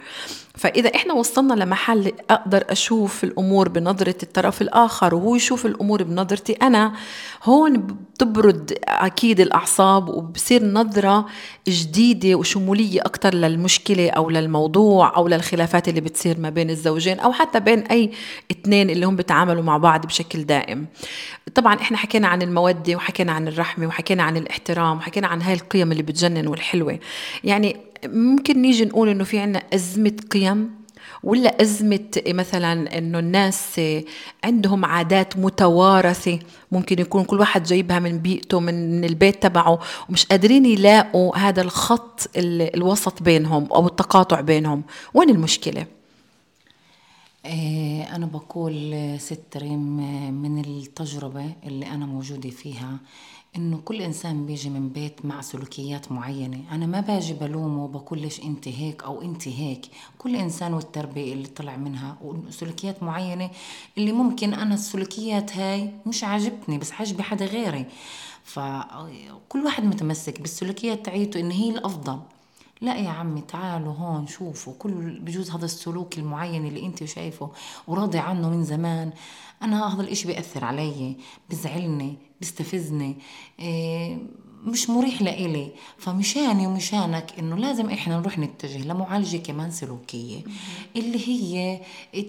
فإذا 0.58 0.96
إحنا 0.96 1.14
وصلنا 1.14 1.54
لمحل 1.54 2.12
أقدر 2.30 2.64
أشوف 2.70 3.24
الأمور 3.24 3.70
بنظرة 3.70 4.16
الطرف 4.24 4.62
الآخر 4.62 5.16
وهو 5.16 5.36
يشوف 5.36 5.66
الأمور 5.66 6.04
بنظرتي 6.04 6.54
أنا 6.54 6.94
هون 7.44 7.78
بتبرد 7.78 8.78
أكيد 8.88 9.40
الأعصاب 9.40 10.10
وبصير 10.10 10.66
نظرة 10.66 11.26
جديدة 11.68 12.36
وشمولية 12.36 13.02
أكتر 13.02 13.34
للمشكلة 13.34 14.10
أو 14.10 14.30
للموضوع 14.30 15.16
أو 15.18 15.28
للخلافات 15.28 15.90
اللي 15.90 16.02
بتصير 16.02 16.40
ما 16.40 16.50
بين 16.50 16.70
الزوجين 16.70 17.20
أو 17.20 17.32
حتى 17.32 17.60
بين 17.60 17.80
أي 17.80 18.12
اثنين 18.52 18.90
اللي 18.90 19.06
هم 19.06 19.16
بيتعاملوا 19.16 19.64
مع 19.64 19.78
بعض 19.78 20.06
بشكل 20.06 20.44
دائم. 20.44 20.86
طبعا 21.56 21.76
إحنا 21.76 21.98
حكينا 21.98 22.28
عن 22.28 22.42
المودة 22.42 22.96
وحكينا 22.96 23.32
عن 23.32 23.48
الرحمة 23.48 23.88
وحكينا 23.88 24.24
عن 24.24 24.38
الاحترام 24.38 24.98
وحكينا 24.98 25.28
عن 25.28 25.42
هاي 25.42 25.54
القيم 25.54 25.92
اللي 25.92 26.04
بتجنن 26.04 26.48
والحلوة. 26.48 27.00
يعني 27.44 27.78
ممكن 28.08 28.62
نيجي 28.62 28.86
نقول 28.86 29.10
إنه 29.10 29.24
في 29.24 29.40
عنا 29.40 29.64
أزمة 29.74 30.16
قيم 30.32 30.86
ولا 31.24 31.62
أزمة 31.62 32.10
مثلا 32.28 32.98
إنه 32.98 33.20
الناس 33.20 33.82
عندهم 34.44 34.86
عادات 34.86 35.38
متوارثة 35.38 36.40
ممكن 36.72 37.00
يكون 37.00 37.24
كل 37.24 37.40
واحد 37.40 37.64
جايبها 37.64 38.00
من 38.00 38.18
بيئته 38.18 38.60
من 38.60 39.06
البيت 39.06 39.44
تبعه 39.44 39.80
ومش 40.10 40.26
قادرين 40.26 40.66
يلاقوا 40.66 41.38
هذا 41.38 41.62
الخط 41.62 42.30
الوسط 42.38 43.24
بينهم 43.24 43.66
أو 43.72 43.88
التقاطع 43.88 44.42
بينهم 44.42 44.84
وين 45.14 45.30
المشكلة؟ 45.30 45.86
إيه، 47.46 48.16
أنا 48.16 48.26
بقول 48.26 48.96
ست 49.20 49.58
ريم 49.58 49.98
من 50.42 50.66
التجربة 50.66 51.52
اللي 51.66 51.88
أنا 51.88 52.06
موجودة 52.06 52.50
فيها 52.50 52.98
إنه 53.56 53.78
كل 53.78 54.02
إنسان 54.02 54.46
بيجي 54.46 54.70
من 54.70 54.90
بيت 54.90 55.26
مع 55.26 55.42
سلوكيات 55.42 56.12
معينة. 56.12 56.62
أنا 56.72 56.86
ما 56.86 57.00
باجي 57.00 57.34
بلومه 57.34 57.84
وبقول 57.84 58.20
ليش 58.20 58.40
أنت 58.40 58.68
هيك 58.68 59.04
أو 59.04 59.22
أنت 59.22 59.48
هيك. 59.48 59.86
كل 60.18 60.36
إنسان 60.36 60.74
والتربية 60.74 61.34
اللي 61.34 61.48
طلع 61.48 61.76
منها 61.78 62.18
وسلوكيات 62.22 63.04
معينة 63.04 63.50
اللي 63.98 64.12
ممكن 64.12 64.54
أنا 64.54 64.74
السلوكيات 64.74 65.58
هاي 65.58 65.92
مش 66.06 66.24
عاجبتني 66.24 66.78
بس 66.78 66.92
عاجبه 66.92 67.24
حدا 67.24 67.46
غيري. 67.46 67.86
فكل 68.44 69.66
واحد 69.66 69.84
متمسك 69.84 70.42
بالسلوكيات 70.42 71.06
تاعيته 71.06 71.40
إن 71.40 71.52
هي 71.52 71.70
الأفضل. 71.70 72.20
لا 72.82 72.96
يا 72.96 73.10
عمي 73.10 73.42
تعالوا 73.42 73.94
هون 73.94 74.28
شوفوا 74.28 74.74
كل 74.80 75.20
بجوز 75.20 75.52
هذا 75.52 75.66
السلوك 75.66 76.18
المعين 76.18 76.66
اللي 76.66 76.86
أنت 76.86 77.04
شايفه 77.04 77.52
وراضي 77.88 78.18
عنه 78.18 78.50
من 78.50 78.64
زمان. 78.64 79.12
أنا 79.62 79.94
هذا 79.94 80.02
الإشي 80.02 80.28
بيأثر 80.28 80.66
علي 80.66 81.16
بزعلني. 81.50 82.16
بيستفزني. 82.40 83.16
إيه 83.60 84.18
مش 84.64 84.90
مريح 84.90 85.22
لإلي. 85.22 85.72
فمشاني 85.98 86.68
ومشانك 86.68 87.40
إنه 87.40 87.56
لازم 87.56 87.90
إحنا 87.90 88.18
نروح 88.20 88.40
نتجه 88.40 88.88
لمعالجة 88.88 89.38
كمان 89.38 89.72
سلوكية 89.72 90.44
اللي 90.96 91.28
هي 91.28 91.82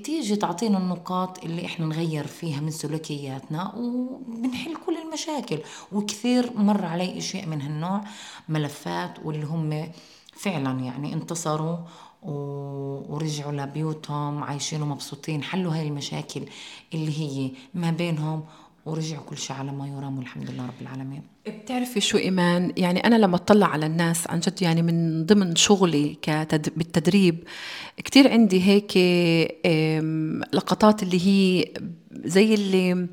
تيجي 0.03 0.37
تعطينا 0.37 0.79
النقاط 0.79 1.45
اللي 1.45 1.67
إحنا 1.67 1.87
نغير 1.87 2.27
فيها 2.27 2.61
من 2.61 2.71
سلوكياتنا 2.71 3.75
وبنحل 3.77 4.77
كل 4.87 4.97
المشاكل. 4.97 5.59
وكثير 5.93 6.53
مر 6.57 6.85
علي 6.85 7.19
إشياء 7.19 7.47
من 7.47 7.61
هالنوع 7.63 8.05
ملفات 8.49 9.19
واللي 9.25 9.47
هم 9.47 9.89
فعلا 10.33 10.81
يعني 10.81 11.13
انتصروا 11.13 11.77
ورجعوا 12.23 13.53
لبيوتهم 13.53 14.43
عايشين 14.43 14.83
ومبسوطين 14.83 15.43
حلوا 15.43 15.75
هاي 15.75 15.89
المشاكل 15.89 16.43
اللي 16.95 17.21
هي 17.21 17.51
ما 17.75 17.91
بينهم 17.91 18.45
ورجعوا 18.87 19.23
كل 19.23 19.39
شيء 19.39 19.57
على 19.57 19.73
ما 19.73 19.89
يرام 19.89 20.19
والحمد 20.19 20.51
لله 20.51 20.67
رب 20.67 20.83
العالمين. 20.83 21.23
بتعرفي 21.47 22.01
شو 22.01 22.19
إيمان؟ 22.19 22.73
يعني 22.77 23.07
أنا 23.07 23.15
لما 23.15 23.37
أطلع 23.37 23.67
على 23.67 23.87
الناس 23.87 24.27
عن 24.31 24.41
جد 24.41 24.63
يعني 24.63 24.83
من 24.83 25.27
ضمن 25.27 25.57
شغلي 25.57 26.17
بالتدريب 26.77 27.45
كتير 27.97 28.31
عندي 28.31 28.63
هيك 28.63 28.93
لقطات 30.53 31.03
اللي 31.03 31.27
هي 31.27 31.65
زي 32.25 32.55
اللي 32.55 33.07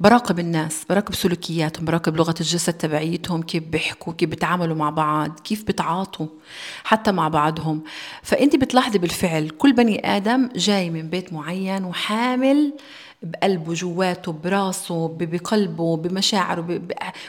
براقب 0.00 0.38
الناس 0.38 0.84
براقب 0.90 1.14
سلوكياتهم 1.14 1.84
براقب 1.84 2.16
لغة 2.16 2.34
الجسد 2.40 2.72
تبعيتهم 2.72 3.42
كيف 3.42 3.62
بيحكوا 3.62 4.12
كيف 4.12 4.30
بيتعاملوا 4.30 4.76
مع 4.76 4.90
بعض 4.90 5.40
كيف 5.40 5.64
بتعاطوا 5.64 6.26
حتى 6.84 7.12
مع 7.12 7.28
بعضهم. 7.28 7.82
فأنت 8.22 8.56
بتلاحظي 8.56 8.98
بالفعل 8.98 9.48
كل 9.48 9.72
بني 9.72 10.16
آدم 10.16 10.48
جاي 10.56 10.90
من 10.90 11.10
بيت 11.10 11.32
معين 11.32 11.84
وحامل 11.84 12.72
بقلبه 13.24 13.74
جواته 13.74 14.32
براسه 14.32 15.08
بقلبه 15.08 15.96
بمشاعره 15.96 16.80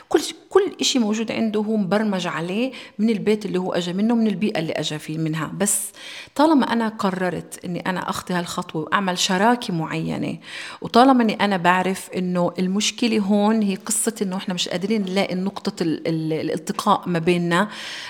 كل 0.09 0.19
كل 0.49 0.85
شيء 0.85 1.01
موجود 1.01 1.31
عنده 1.31 1.59
هو 1.59 1.77
مبرمج 1.77 2.27
عليه 2.27 2.71
من 2.99 3.09
البيت 3.09 3.45
اللي 3.45 3.59
هو 3.59 3.73
اجى 3.73 3.93
منه 3.93 4.15
من 4.15 4.27
البيئة 4.27 4.59
اللي 4.59 4.73
اجى 4.73 4.99
فيه 4.99 5.17
منها. 5.17 5.51
بس 5.57 5.91
طالما 6.35 6.73
أنا 6.73 6.87
قررت 6.87 7.65
إني 7.65 7.79
أنا 7.79 8.09
أخذ 8.09 8.33
هالخطوة 8.33 8.81
وأعمل 8.81 9.17
شراكة 9.17 9.73
معينة 9.73 10.37
وطالما 10.81 11.23
إني 11.23 11.33
أنا 11.33 11.57
بعرف 11.57 12.09
إنه 12.15 12.51
المشكلة 12.59 13.19
هون 13.19 13.61
هي 13.61 13.75
قصة 13.75 14.15
إنه 14.21 14.37
إحنا 14.37 14.53
مش 14.53 14.69
قادرين 14.69 15.01
نلاقي 15.01 15.35
نقطه 15.35 15.83
الالتقاء 15.83 17.09
ما 17.09 17.19
بيننا 17.19 17.67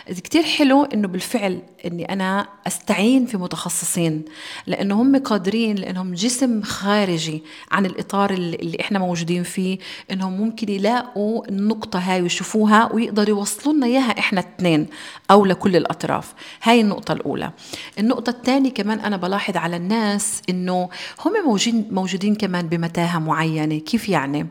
كتير 0.08 0.44
حلو 0.44 0.84
إنه 0.84 1.08
بالفعل 1.08 1.60
إني 1.86 2.14
أنا 2.14 2.48
أستعين 2.68 3.26
في 3.26 3.38
متخصصين 3.38 4.26
لأنه 4.68 5.02
هم 5.02 5.18
قادرين 5.18 5.76
لأنهم 5.76 6.14
جسم 6.14 6.62
خارجي 6.62 7.44
عن 7.76 7.86
الإطار 7.86 8.30
اللي 8.34 8.78
إحنا 8.82 9.00
موجودين 9.00 9.44
فيه 9.44 9.78
إنهم 10.12 10.34
ممكن 10.38 10.70
يلاقوا 10.70 11.48
النقطة 11.50 12.00
هاي 12.00 12.22
ويشوفوها 12.22 12.94
ويقدروا 12.94 13.38
يوصلوا 13.38 13.74
لنا 13.76 13.86
إياها 13.86 14.20
إحنا 14.20 14.40
الاثنين 14.40 14.88
أو 15.32 15.46
لكل 15.46 15.76
الأطراف. 15.76 16.34
هاي 16.64 16.82
النقطة 16.82 17.12
الأولى. 17.12 17.52
النقطة 18.00 18.30
الثانية 18.30 18.70
كمان 18.70 19.00
أنا 19.00 19.18
بلاحظ 19.18 19.58
على 19.58 19.76
الناس 19.76 20.42
إنه 20.50 20.90
هم 21.26 21.34
موجودين 21.46 21.88
موجودين 21.92 22.36
كمان 22.36 22.68
بمتاهة 22.68 23.20
معينة. 23.20 23.78
كيف 23.80 24.10
يعني؟ 24.10 24.48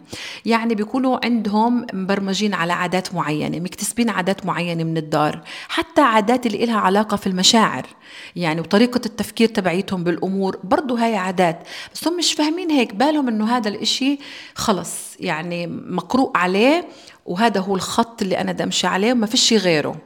يعني 0.47 0.75
بيكونوا 0.75 1.25
عندهم 1.25 1.87
مبرمجين 1.93 2.55
على 2.55 2.73
عادات 2.73 3.15
معينة 3.15 3.61
مكتسبين 3.61 4.11
عادات 4.11 4.47
معينة 4.47 4.85
من 4.85 4.97
الدار 4.97 5.41
حتى 5.69 6.01
عادات 6.01 6.47
اللي 6.47 6.67
لها 6.67 6.79
علاقة 6.79 7.17
في 7.17 7.27
المشاعر. 7.27 7.87
يعني 8.37 8.61
وطريقة 8.61 9.01
التفكير 9.07 9.49
تبعيتهم 9.49 10.05
بالأمور 10.05 10.59
برضه 10.65 11.05
هاي 11.05 11.17
عادات. 11.17 11.59
بس 11.95 12.09
هم 12.09 12.17
مش 12.17 12.33
فاهمين 12.33 12.71
هيك. 12.71 12.95
بالهم 13.07 13.29
إنه 13.29 13.57
هذا 13.57 13.69
الإشي 13.69 14.19
خلص 14.55 15.17
يعني 15.21 15.67
مقروء 15.67 16.37
عليه 16.37 16.89
وهذا 17.27 17.61
هو 17.61 17.75
الخط 17.75 18.23
اللي 18.23 18.39
أنا 18.39 18.53
بدي 18.53 18.63
أمشي 18.63 18.87
عليه 18.87 19.13
وما 19.13 19.27
فيش 19.27 19.53
غيره. 19.53 19.97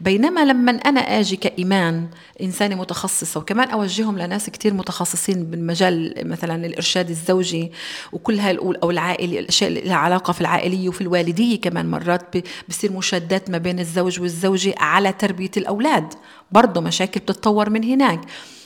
بينما 0.00 0.44
لما 0.44 0.70
أنا 0.70 1.00
أجي 1.00 1.36
كإيمان 1.36 2.08
إنسانة 2.42 2.74
متخصصة 2.74 3.40
وكمان 3.40 3.70
أوجههم 3.70 4.18
لناس 4.18 4.50
كتير 4.50 4.74
متخصصين 4.74 5.44
بالمجال 5.44 6.14
مثلا 6.28 6.66
الإرشاد 6.66 7.10
الزوجي 7.10 7.72
وكل 8.12 8.38
هاي 8.38 8.58
أو 8.58 8.90
العائلي 8.90 9.38
الأشياء 9.38 9.70
اللي 9.70 9.80
لها 9.80 9.96
علاقة 9.96 10.32
في 10.32 10.40
العائلية 10.40 10.88
وفي 10.88 11.00
الوالدية 11.00 11.60
كمان 11.60 11.90
مرات 11.90 12.34
بصير 12.68 12.92
مشادات 12.92 13.50
ما 13.50 13.58
بين 13.58 13.80
الزوج 13.80 14.20
والزوجة 14.20 14.74
على 14.78 15.12
تربية 15.12 15.50
الأولاد. 15.56 16.14
برضه 16.52 16.80
مشاكل 16.80 17.20
بتتطور 17.20 17.70
من 17.70 17.84
هناك. 17.84 18.20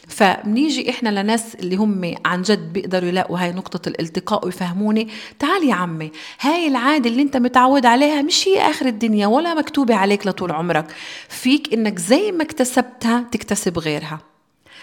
فبنيجي 0.08 0.90
إحنا 0.90 1.22
لناس 1.22 1.54
اللي 1.54 1.76
هم 1.76 2.14
عن 2.24 2.42
جد 2.42 2.72
بيقدروا 2.72 3.08
يلاقوا 3.08 3.38
هاي 3.38 3.52
نقطة 3.52 3.88
الالتقاء 3.88 4.44
ويفهموني. 4.44 5.08
تعال 5.38 5.68
يا 5.68 5.74
عمي 5.74 6.12
هاي 6.40 6.68
العادة 6.68 7.10
اللي 7.10 7.22
انت 7.22 7.36
متعود 7.36 7.86
عليها 7.86 8.22
مش 8.22 8.48
هي 8.48 8.70
آخر 8.70 8.86
الدنيا 8.86 9.26
ولا 9.26 9.54
مكتوبة 9.54 9.94
عليك 9.94 10.26
لطول 10.26 10.52
عمرك. 10.52 10.86
فيك 11.28 11.74
إنك 11.74 11.98
زي 11.98 12.32
ما 12.32 12.42
اكتسبتها 12.42 13.26
تكتسب 13.32 13.78
غيرها. 13.78 14.20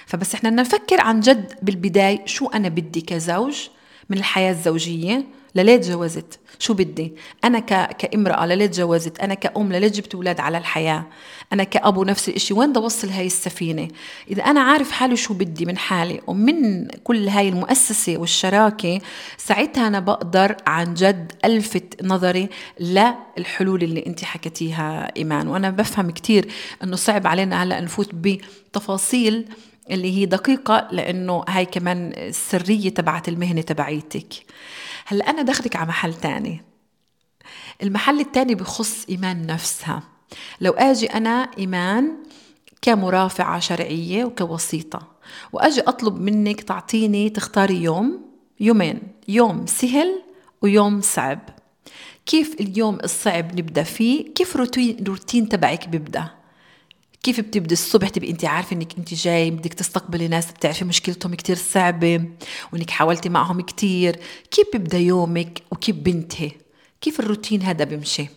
فبس 0.06 0.34
إحنا 0.36 0.50
نفكر 0.50 1.02
عن 1.02 1.20
جد 1.20 1.54
بالبداية 1.62 2.26
شو 2.26 2.48
أنا 2.48 2.70
بدي 2.70 3.02
كزوج 3.02 3.68
من 4.10 4.18
الحياة 4.18 4.52
الزوجية. 4.52 5.39
لليه 5.56 5.78
تجوزت 5.78 6.40
شو 6.60 6.74
بدي؟ 6.74 7.14
أنا 7.44 7.60
ك... 7.60 7.98
كامرأة 7.98 8.46
لليه 8.46 8.66
تجوزت 8.66 9.20
أنا 9.20 9.34
كأم 9.34 9.74
لليه 9.74 9.88
جبت 9.88 10.16
أولاد 10.16 10.40
على 10.40 10.58
الحياة. 10.58 11.06
أنا 11.54 11.64
كأبو 11.64 12.04
نفس 12.04 12.30
الإشي. 12.30 12.54
وين 12.54 12.70
بدي 12.70 12.80
أوصل 12.80 13.10
هاي 13.10 13.26
السفينة؟ 13.26 13.88
إذا 14.32 14.44
أنا 14.44 14.62
عارف 14.62 14.92
حالي 14.92 15.16
شو 15.16 15.34
بدي 15.34 15.66
من 15.66 15.78
حالي 15.78 16.22
ومن 16.28 16.88
كل 16.88 17.28
هاي 17.28 17.50
المؤسسة 17.50 18.18
والشراكة 18.18 19.00
ساعتها 19.38 19.88
أنا 19.88 20.00
بقدر 20.00 20.56
عن 20.68 20.94
جد 20.94 21.32
ألفت 21.46 22.04
نظري 22.04 22.50
للحلول 22.80 23.84
اللي 23.84 24.06
أنت 24.08 24.24
حكيتيها 24.24 25.12
إيمان. 25.18 25.48
وأنا 25.48 25.70
بفهم 25.70 26.12
كتير 26.12 26.48
أنه 26.84 26.96
صعب 26.96 27.28
علينا 27.28 27.64
هلأ 27.64 27.82
نفوت 27.82 28.10
بتفاصيل 28.14 29.46
اللي 29.92 30.18
هي 30.18 30.26
دقيقة 30.26 30.88
لأنه 30.92 31.44
هاي 31.50 31.66
كمان 31.66 32.14
السرية 32.18 32.90
تبعت 32.90 33.30
المهنة 33.30 33.62
تبعيتك. 33.62 34.34
هلا 35.12 35.30
أنا 35.30 35.42
دخلك 35.42 35.76
على 35.76 35.88
محل 35.88 36.14
تاني. 36.14 36.62
المحل 37.84 38.20
التاني 38.20 38.56
بخص 38.56 39.06
إيمان 39.10 39.46
نفسها. 39.46 40.04
لو 40.62 40.72
أجي 40.72 41.06
أنا 41.06 41.50
إيمان 41.58 42.12
كمرافعة 42.82 43.60
شرعية 43.60 44.26
وكوسيطة 44.26 45.08
وأجي 45.54 45.82
أطلب 45.82 46.22
منك 46.22 46.62
تعطيني 46.62 47.30
تختاري 47.30 47.84
يوم 47.84 48.22
يومين 48.60 49.02
يوم 49.28 49.66
سهل 49.66 50.22
ويوم 50.62 51.02
صعب. 51.02 51.40
كيف 52.26 52.56
اليوم 52.60 52.98
الصعب 53.04 53.60
نبدأ 53.60 53.84
فيه؟ 53.84 54.34
كيف 54.34 54.56
روتين, 54.56 55.04
روتين 55.08 55.50
تبعك 55.50 55.88
بيبدأ؟ 55.88 56.39
كيف 57.24 57.40
بتبدي 57.40 57.74
الصبح 57.74 58.10
تبقي 58.10 58.32
انت 58.32 58.46
عارفة 58.46 58.76
انك 58.76 58.98
انت 58.98 59.14
جاي 59.14 59.52
بدك 59.52 59.74
تستقبلي 59.74 60.28
ناس 60.28 60.52
بتعرفي 60.52 60.86
مشكلتهم 60.86 61.36
كتير 61.36 61.56
صعبة 61.56 62.30
وانك 62.74 62.90
حاولتي 62.90 63.30
معهم 63.30 63.62
كتير. 63.62 64.20
كيف 64.52 64.68
بيبدأ 64.74 64.98
يومك 64.98 65.64
وكيف 65.72 65.96
بنتهي 65.96 66.52
كيف 67.02 67.20
الروتين 67.20 67.62
هذا 67.62 67.84
بيمشي؟ 67.84 68.28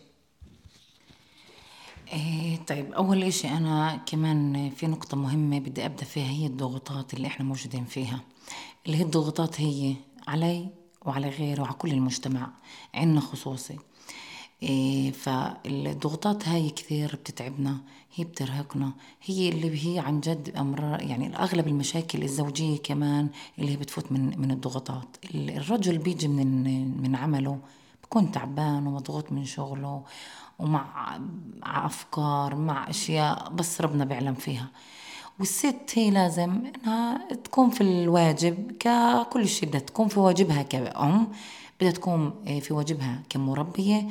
إيه 2.12 2.56
طيب 2.56 2.92
أول 2.92 3.22
إشي 3.22 3.48
أنا 3.48 4.00
كمان 4.06 4.70
في 4.70 4.86
نقطة 4.86 5.16
مهمة 5.16 5.58
بدي 5.58 5.86
أبدأ 5.86 6.04
فيها 6.04 6.30
هي 6.30 6.46
الضغوطات 6.46 7.14
اللي 7.14 7.26
إحنا 7.26 7.44
موجودين 7.44 7.84
فيها. 7.84 8.20
اللي 8.86 8.96
هي 8.96 9.02
الضغوطات 9.02 9.60
هي 9.60 9.94
علي 10.28 10.68
وعلى 11.02 11.28
غيري 11.28 11.60
وعلى 11.60 11.74
كل 11.74 11.90
المجتمع 11.90 12.50
عنا 12.94 13.20
خصوصي. 13.20 13.78
فالضغوطات 15.12 16.48
هاي 16.48 16.70
كثير 16.70 17.16
بتتعبنا 17.16 17.78
هي 18.14 18.24
بترهقنا. 18.24 18.92
هي 19.24 19.48
اللي 19.48 19.86
هي 19.86 19.98
عن 19.98 20.20
جد 20.20 20.56
أمر 20.56 20.98
يعني 21.00 21.36
أغلب 21.36 21.68
المشاكل 21.68 22.22
الزوجية 22.22 22.78
كمان 22.78 23.28
اللي 23.58 23.72
هي 23.72 23.76
بتفوت 23.76 24.12
من 24.12 24.40
من 24.40 24.50
الضغوطات. 24.50 25.16
الرجل 25.34 25.98
بيجي 25.98 26.28
من 26.28 27.02
من 27.02 27.16
عمله 27.16 27.58
بكون 28.04 28.32
تعبان 28.32 28.86
ومضغوط 28.86 29.32
من 29.32 29.44
شغله 29.44 30.02
ومع 30.58 31.18
أفكار 31.62 32.54
مع 32.54 32.90
أشياء 32.90 33.50
بس 33.50 33.80
ربنا 33.80 34.04
بيعلم 34.04 34.34
فيها. 34.34 34.68
والست 35.38 35.90
هي 35.94 36.10
لازم 36.10 36.50
إنها 36.50 37.28
تكون 37.44 37.70
في 37.70 37.80
الواجب 37.80 38.72
ككل 38.80 39.48
شيء 39.48 39.68
بدها 39.68 39.80
تكون 39.80 40.08
في 40.08 40.20
واجبها 40.20 40.62
كأم 40.62 41.28
بدها 41.80 41.90
تكون 41.92 42.32
في 42.60 42.74
واجبها 42.74 43.22
كمربية. 43.28 44.08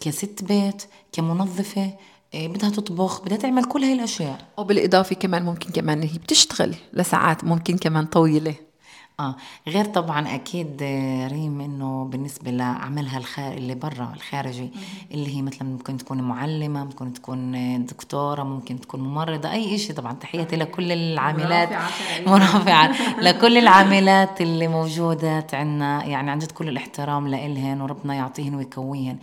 كست 0.00 0.44
بيت 0.44 0.82
كمنظفة 1.12 1.90
إيه، 2.34 2.48
بدها 2.48 2.70
تطبخ 2.70 3.22
بدها 3.22 3.38
تعمل 3.38 3.64
كل 3.64 3.84
هاي 3.84 3.92
الأشياء. 3.92 4.38
وبالإضافة 4.58 5.14
كمان 5.16 5.42
ممكن 5.44 5.70
كمان 5.70 6.02
هي 6.02 6.18
بتشتغل 6.18 6.74
لساعات 6.92 7.44
ممكن 7.44 7.78
كمان 7.78 8.06
طويلة. 8.06 8.54
آه 9.20 9.36
غير 9.68 9.84
طبعا 9.84 10.34
أكيد 10.34 10.78
آه، 10.82 11.28
ريم 11.28 11.60
إنه 11.60 12.04
بالنسبة 12.04 12.50
لعملها 12.50 13.18
الخار 13.18 13.52
اللي 13.52 13.74
برا 13.74 14.12
الخارجي 14.16 14.70
اللي 15.10 15.36
هي 15.36 15.42
مثلا 15.42 15.68
ممكن 15.68 15.98
تكون 15.98 16.22
معلمة 16.22 16.84
ممكن 16.84 17.12
تكون 17.12 17.54
آه، 17.54 17.76
دكتورة 17.76 18.42
ممكن 18.42 18.80
تكون 18.80 19.00
ممرضة 19.00 19.52
أي 19.52 19.78
شيء 19.78 19.96
طبعا. 19.96 20.12
تحياتي 20.12 20.56
لكل 20.56 20.92
العاملات. 20.92 21.68
مرافعة 22.26 22.94
لكل 23.26 23.58
العاملات 23.58 24.40
اللي 24.40 24.68
موجودات 24.68 25.54
عندنا 25.54 26.04
يعني 26.04 26.30
عن 26.30 26.38
جد 26.38 26.50
كل 26.50 26.68
الاحترام 26.68 27.28
لإلهن 27.28 27.80
وربنا 27.80 28.14
يعطيهن 28.14 28.54
ويكويهن 28.54 29.18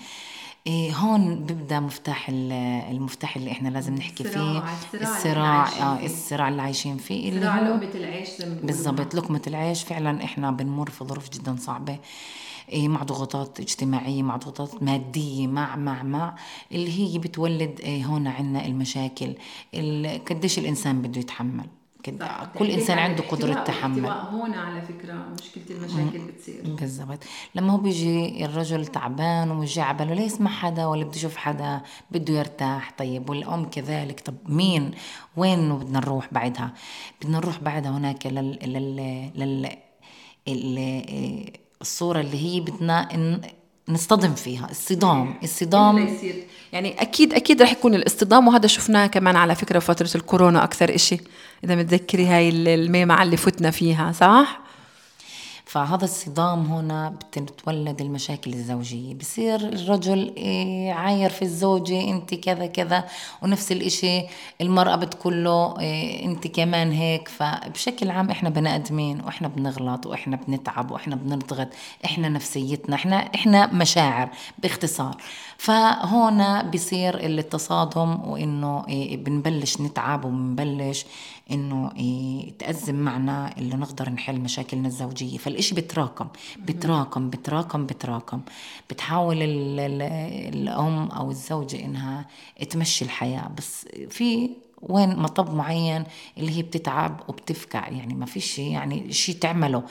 إيه 0.68 0.92
هون 0.96 1.46
بيبدأ 1.46 1.80
مفتاح 1.80 2.30
المفتاح 2.30 3.36
اللي 3.36 3.52
إحنا 3.52 3.70
لازم 3.70 3.96
نحكي 3.96 4.24
فيه. 4.24 4.64
الصراع 4.94 5.68
آه 5.68 6.06
الصراع 6.06 6.50
اللي 6.50 6.62
عايشين 6.62 6.98
فيه 6.98 7.30
اللي 7.30 7.42
صراع 7.42 7.60
لقمة 7.60 7.92
العيش 7.96 8.30
بالضبط 8.42 9.16
لقمة 9.16 9.42
العيش. 9.48 9.84
فعلا 9.84 10.24
إحنا 10.24 10.52
بنمر 10.52 10.90
في 10.90 11.04
ظروف 11.06 11.30
جدا 11.30 11.56
صعبة. 11.60 12.00
إيه 12.70 12.88
مع 12.88 13.04
ضغوطات 13.04 13.60
اجتماعية 13.60 14.24
مع 14.24 14.38
ضغوطات 14.38 14.84
مادية 14.84 15.48
مع 15.48 15.76
مع 15.76 16.04
مع 16.04 16.36
اللي 16.72 17.00
هي 17.14 17.18
بتولد 17.20 17.80
إيه 17.82 18.06
هون 18.06 18.28
عنا 18.28 18.66
المشاكل. 18.66 19.34
قديش 20.30 20.60
الإنسان 20.60 21.02
بده 21.02 21.20
يتحمل. 21.20 21.66
كده 22.04 22.50
كل 22.58 22.72
إنسان 22.72 22.98
عنده 22.98 23.24
قدرة 23.24 23.54
تحمل. 23.54 24.06
هون 24.06 24.54
على 24.54 24.82
فكرة 24.82 25.14
مشكلة 25.14 25.64
المشاكل 25.78 26.20
بتصير. 26.20 26.62
بالضبط. 26.64 27.20
لما 27.56 27.74
هو 27.74 27.78
بيجي 27.78 28.46
الرجل 28.46 28.86
تعبان 28.86 29.52
ومش 29.52 29.76
جاي 29.76 29.94
باله 29.94 30.14
لا 30.14 30.22
يسمع 30.22 30.52
حدا 30.52 30.86
ولا 30.86 31.04
بده 31.04 31.16
يشوف 31.16 31.36
حدا 31.36 31.82
بده 32.12 32.34
يرتاح. 32.34 32.92
طيب 32.98 33.30
والأم 33.30 33.66
كذلك. 33.66 34.20
طب 34.20 34.36
مين؟ 34.46 34.92
وين 35.38 35.78
بدنا 35.78 36.00
نروح 36.00 36.28
بعدها؟ 36.32 36.74
بدنا 37.22 37.38
نروح 37.38 37.60
بعدها 37.60 37.92
هناك 37.92 38.28
لل 38.28 38.60
لل 39.36 39.78
لل 40.48 41.02
الصورة 41.82 42.20
اللي 42.20 42.38
هي 42.38 42.60
بدنا 42.60 43.10
نصطدم 43.92 44.34
فيها 44.34 44.68
الصدام 44.72 45.34
الصدام 45.44 46.18
يعني 46.74 47.02
أكيد 47.02 47.34
أكيد 47.34 47.62
رح 47.62 47.72
يكون 47.72 47.96
الاصطدام 47.96 48.48
وهذا 48.48 48.68
شفناه 48.68 49.08
كمان 49.08 49.36
على 49.36 49.56
فكرة 49.56 49.80
فترة 49.80 50.10
الكورونا 50.16 50.64
أكثر 50.64 50.96
إشي. 50.96 51.18
إذا 51.64 51.76
متذكري 51.76 52.26
هاي 52.26 52.50
الميمعة 52.50 53.24
اللي 53.24 53.38
فتنا 53.38 53.72
فيها 53.72 54.12
صح؟ 54.12 54.71
فهذا 55.72 56.04
الصدام 56.04 56.66
هنا 56.66 57.10
بتتولد 57.10 58.02
المشاكل 58.02 58.54
الزوجية. 58.54 59.14
بصير 59.14 59.56
الرجل 59.56 60.34
إيه، 60.38 60.94
عاير 60.94 61.30
في 61.30 61.42
الزوجة 61.42 62.10
انت 62.10 62.34
كذا 62.34 62.66
كذا 62.66 63.04
ونفس 63.42 63.72
الإشي 63.72 64.24
المرأة 64.62 64.96
بتقول 64.96 65.44
له 65.44 65.80
إيه، 65.80 66.26
انت 66.26 66.48
كمان 66.48 66.92
هيك. 66.92 67.28
فبشكل 67.28 68.12
عام 68.12 68.30
إحنا 68.32 68.50
بني 68.50 68.76
آدمين 68.76 69.22
وإحنا 69.22 69.48
بنغلط 69.48 70.06
وإحنا 70.06 70.36
بنتعب 70.48 70.92
وإحنا 70.92 71.16
بنضغط 71.16 71.68
إحنا 72.06 72.30
نفسيتنا 72.30 72.96
إحنا 72.96 73.16
إحنا 73.36 73.74
مشاعر 73.74 74.30
باختصار. 74.60 75.18
فهنا 75.62 76.64
بصير 76.64 77.26
التصادم 77.26 78.30
وإنه 78.30 78.86
إيه، 78.88 79.18
بنبلش 79.18 79.82
نتعب 79.82 80.26
وبنبلش 80.26 81.06
إنه 81.52 81.92
يتأزم 81.98 82.96
معنا 82.96 83.58
اللي 83.58 83.76
نقدر 83.76 84.10
نحل 84.10 84.40
مشاكلنا 84.40 84.88
الزوجية. 84.88 85.38
فالإشي 85.38 85.76
بتراكم 85.76 86.28
بتراكم 86.60 87.30
بتراكم 87.30 87.86
بتراكم 87.86 88.42
بتحاول 88.90 89.38
الأم 89.42 91.08
أو 91.12 91.32
الزوجة 91.32 91.86
إنها 91.86 92.26
تمشي 92.70 93.06
الحياة. 93.06 93.52
بس 93.58 93.86
في 94.10 94.50
وين 94.82 95.20
مطب 95.20 95.54
معين 95.56 96.04
اللي 96.38 96.58
هي 96.58 96.62
بتتعب 96.62 97.22
وبتفكع 97.28 97.90
يعني 97.90 98.14
ما 98.14 98.26
فيش 98.26 98.60
يعني 98.60 99.14
شيء 99.14 99.36
تعمله. 99.36 99.84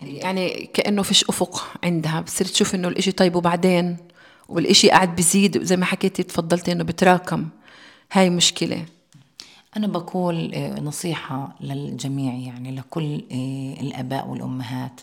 يعني 0.00 0.70
كأنه 0.74 1.02
فيش 1.02 1.24
أفق 1.24 1.64
عندها. 1.84 2.20
بتصير 2.20 2.46
تشوف 2.46 2.74
إنه 2.74 2.88
الإشي 2.88 3.12
طيب 3.12 3.36
وبعدين؟ 3.36 3.96
والإشي 4.48 4.90
قاعد 4.90 5.16
بزيد 5.16 5.62
زي 5.62 5.76
ما 5.76 5.84
حكيتي 5.84 6.22
تفضلتي 6.22 6.72
إنه 6.72 6.84
بتراكم. 6.84 7.48
هاي 8.12 8.30
مشكلة. 8.30 8.84
أنا 9.76 9.86
بقول 9.86 10.54
آه، 10.54 10.80
نصيحة 10.80 11.56
للجميع 11.60 12.34
يعني 12.34 12.76
لكل 12.76 13.22
آه، 13.32 13.80
الآباء 13.80 14.28
والأمهات. 14.28 15.00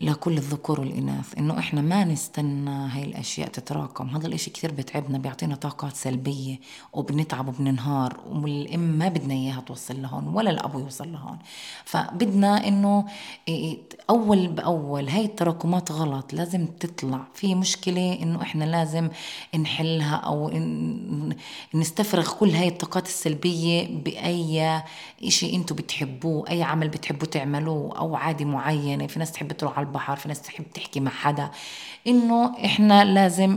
لكل 0.00 0.36
الذكور 0.36 0.80
والإناث 0.80 1.38
إنه 1.38 1.58
إحنا 1.58 1.80
ما 1.80 2.04
نستنى 2.04 2.70
هاي 2.70 3.04
الأشياء 3.04 3.48
تتراكم. 3.48 4.08
هذا 4.08 4.26
الإشي 4.26 4.50
كثير 4.50 4.72
بتعبنا 4.72 5.18
بيعطينا 5.18 5.54
طاقات 5.54 5.96
سلبية 5.96 6.60
وبنتعب 6.92 7.48
وبننهار 7.48 8.20
والأم 8.30 8.80
ما 8.80 9.08
بدنا 9.08 9.34
إياها 9.34 9.60
توصل 9.60 10.02
لهون 10.02 10.28
ولا 10.28 10.50
الأبو 10.50 10.78
يوصل 10.78 11.12
لهون. 11.12 11.38
فبدنا 11.84 12.68
إنه 12.68 13.04
أول 14.10 14.48
بأول 14.48 15.08
هاي 15.08 15.24
التراكمات 15.24 15.92
غلط 15.92 16.32
لازم 16.32 16.66
تطلع. 16.66 17.24
في 17.34 17.54
مشكلة 17.54 18.18
إنه 18.22 18.42
إحنا 18.42 18.64
لازم 18.64 19.08
نحلها 19.58 20.16
أو 20.16 20.50
نستفرغ 21.74 22.32
كل 22.32 22.50
هاي 22.50 22.68
الطاقات 22.68 23.06
السلبية 23.06 23.98
بأي 24.04 24.82
إشي 25.24 25.56
أنتوا 25.56 25.76
بتحبوه 25.76 26.48
أي 26.48 26.62
عمل 26.62 26.88
بتحبوا 26.88 27.26
تعملوه 27.26 27.98
أو 27.98 28.16
عادة 28.16 28.44
معينة. 28.44 29.06
في 29.06 29.18
ناس 29.18 29.32
تحب 29.32 29.52
تروح 29.52 29.78
على 29.78 29.83
البحر 29.84 30.16
في 30.16 30.28
ناس 30.28 30.42
تحب 30.42 30.64
تحكي 30.74 31.00
مع 31.00 31.10
حدا. 31.10 31.50
إنه 32.06 32.64
إحنا 32.64 33.04
لازم 33.04 33.56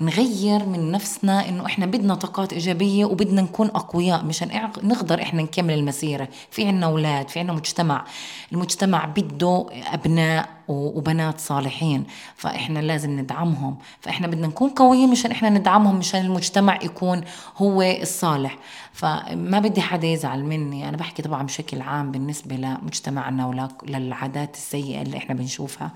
نغير 0.00 0.66
من 0.66 0.90
نفسنا 0.92 1.48
إنه 1.48 1.66
إحنا 1.66 1.86
بدنا 1.86 2.14
طاقات 2.14 2.52
إيجابية 2.52 3.04
وبدنا 3.04 3.42
نكون 3.42 3.66
أقوياء 3.66 4.24
مشان 4.24 4.70
نقدر 4.82 5.22
إحنا 5.22 5.42
نكمل 5.42 5.74
المسيرة. 5.74 6.28
في 6.50 6.66
عنا 6.66 6.86
أولاد 6.86 7.28
في 7.28 7.40
عنا 7.40 7.52
مجتمع 7.52 8.04
المجتمع 8.52 9.04
بده 9.04 9.66
أبناء 9.92 10.48
وبنات 10.68 11.40
صالحين 11.40 12.04
فإحنا 12.36 12.78
لازم 12.78 13.20
ندعمهم. 13.20 13.76
فإحنا 14.00 14.26
بدنا 14.26 14.46
نكون 14.46 14.70
قويين 14.70 15.10
مشان 15.10 15.30
إحنا 15.30 15.48
ندعمهم 15.48 15.96
مشان 15.96 16.24
المجتمع 16.24 16.78
يكون 16.82 17.20
هو 17.56 17.82
الصالح. 17.82 18.58
فما 18.92 19.58
بدي 19.58 19.80
حدا 19.80 20.06
يزعل 20.06 20.44
مني. 20.44 20.88
أنا 20.88 20.96
بحكي 20.96 21.22
طبعا 21.22 21.42
بشكل 21.42 21.80
عام 21.80 22.12
بالنسبة 22.12 22.56
لمجتمعنا 22.56 23.70
وللعادات 23.82 24.54
السيئة 24.54 25.02
اللي 25.02 25.16
إحنا 25.16 25.34
بنشوفها 25.34 25.90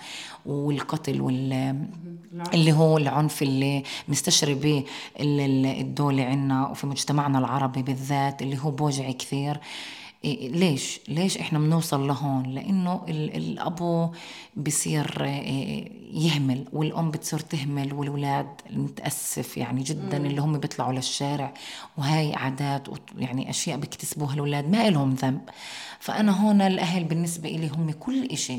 والقتل 0.47 1.21
وال 1.31 1.77
اللي 2.55 2.73
هو 2.73 2.99
العنف 2.99 3.43
اللي 3.43 3.83
مستشري 4.09 4.55
به 4.55 4.85
الدولة 5.21 6.25
عنا 6.25 6.69
وفي 6.69 6.87
مجتمعنا 6.87 7.39
العربي 7.39 7.83
بالذات 7.83 8.43
اللي 8.43 8.59
هو 8.59 8.71
بوجع 8.71 9.11
كثير. 9.11 9.51
إيه، 9.55 9.61
ليش؟ 10.25 11.01
ليش 11.09 11.39
إحنا 11.39 11.59
بنوصل 11.59 12.07
لهون؟ 12.07 12.43
لإنه 12.43 13.03
الأبو 13.09 14.09
بصير 14.57 15.25
إيه، 15.25 15.93
يهمل 16.13 16.65
والأم 16.73 17.11
بتصير 17.11 17.39
تهمل 17.39 17.95
والولاد 17.95 18.47
متأسف 18.71 19.57
يعني 19.57 19.83
جدا. 19.83 20.17
اللي 20.17 20.41
هم 20.41 20.59
بيطلعوا 20.59 20.93
للشارع. 20.93 21.55
وهاي 21.99 22.35
عادات 22.35 22.89
يعني 23.19 23.51
أشياء 23.51 23.77
بيكتسبوها 23.79 24.35
الأولاد 24.35 24.71
ما 24.71 24.91
لهم 24.91 25.15
ذنب. 25.15 25.41
فأنا 26.01 26.33
هون 26.33 26.61
الأهل 26.61 27.05
بالنسبة 27.05 27.49
لي 27.49 27.69
هم 27.69 27.91
كل 27.91 28.25
إشي. 28.25 28.59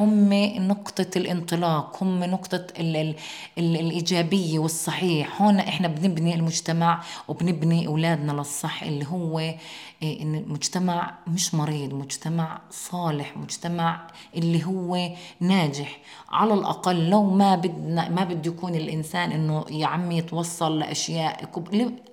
هم 0.00 0.32
نقطة 0.68 1.10
الانطلاق 1.16 2.02
هم 2.02 2.24
نقطة 2.24 2.66
ال 2.80 2.96
ال 2.96 3.14
ال 3.58 3.76
الإيجابية 3.76 4.58
والصحيح. 4.58 5.42
هون 5.42 5.58
إحنا 5.58 5.88
بنبني 5.88 6.34
المجتمع 6.34 7.02
وبنبني 7.28 7.86
أولادنا 7.86 8.32
للصح 8.32 8.82
اللي 8.82 9.06
هو 9.06 9.38
إيه، 9.38 9.56
إن 10.02 10.44
مجتمع 10.48 11.14
مش 11.26 11.54
مريض 11.54 11.94
مجتمع 11.94 12.60
صالح 12.70 13.36
مجتمع 13.36 14.06
اللي 14.36 14.64
هو 14.64 15.08
ناجح. 15.40 15.98
على 16.30 16.54
الأقل 16.54 17.10
لو 17.10 17.22
ما 17.22 17.54
بدنا 17.54 18.08
ما 18.08 18.24
بده 18.24 18.50
يكون 18.50 18.74
الإنسان 18.74 19.32
إنه 19.32 19.64
يا 19.70 19.86
عمي 19.86 20.18
يتوصل 20.18 20.78
لأشياء 20.78 21.44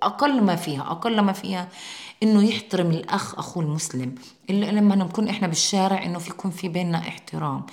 أقل 0.03 0.43
ما 0.43 0.55
فيها 0.55 0.81
أقل 0.81 1.21
ما 1.21 1.33
فيها 1.33 1.67
إنه 2.23 2.43
يحترم 2.43 2.91
الأخ 2.91 3.39
أخوه 3.39 3.63
المسلم. 3.63 4.15
إلا 4.49 4.71
لما 4.71 4.95
نكون 4.95 5.27
إحنا 5.27 5.47
بالشارع 5.47 6.05
إنه 6.05 6.19
في 6.19 6.29
يكون 6.29 6.51
في 6.51 6.69
بيننا 6.69 6.97
احترام. 6.97 7.63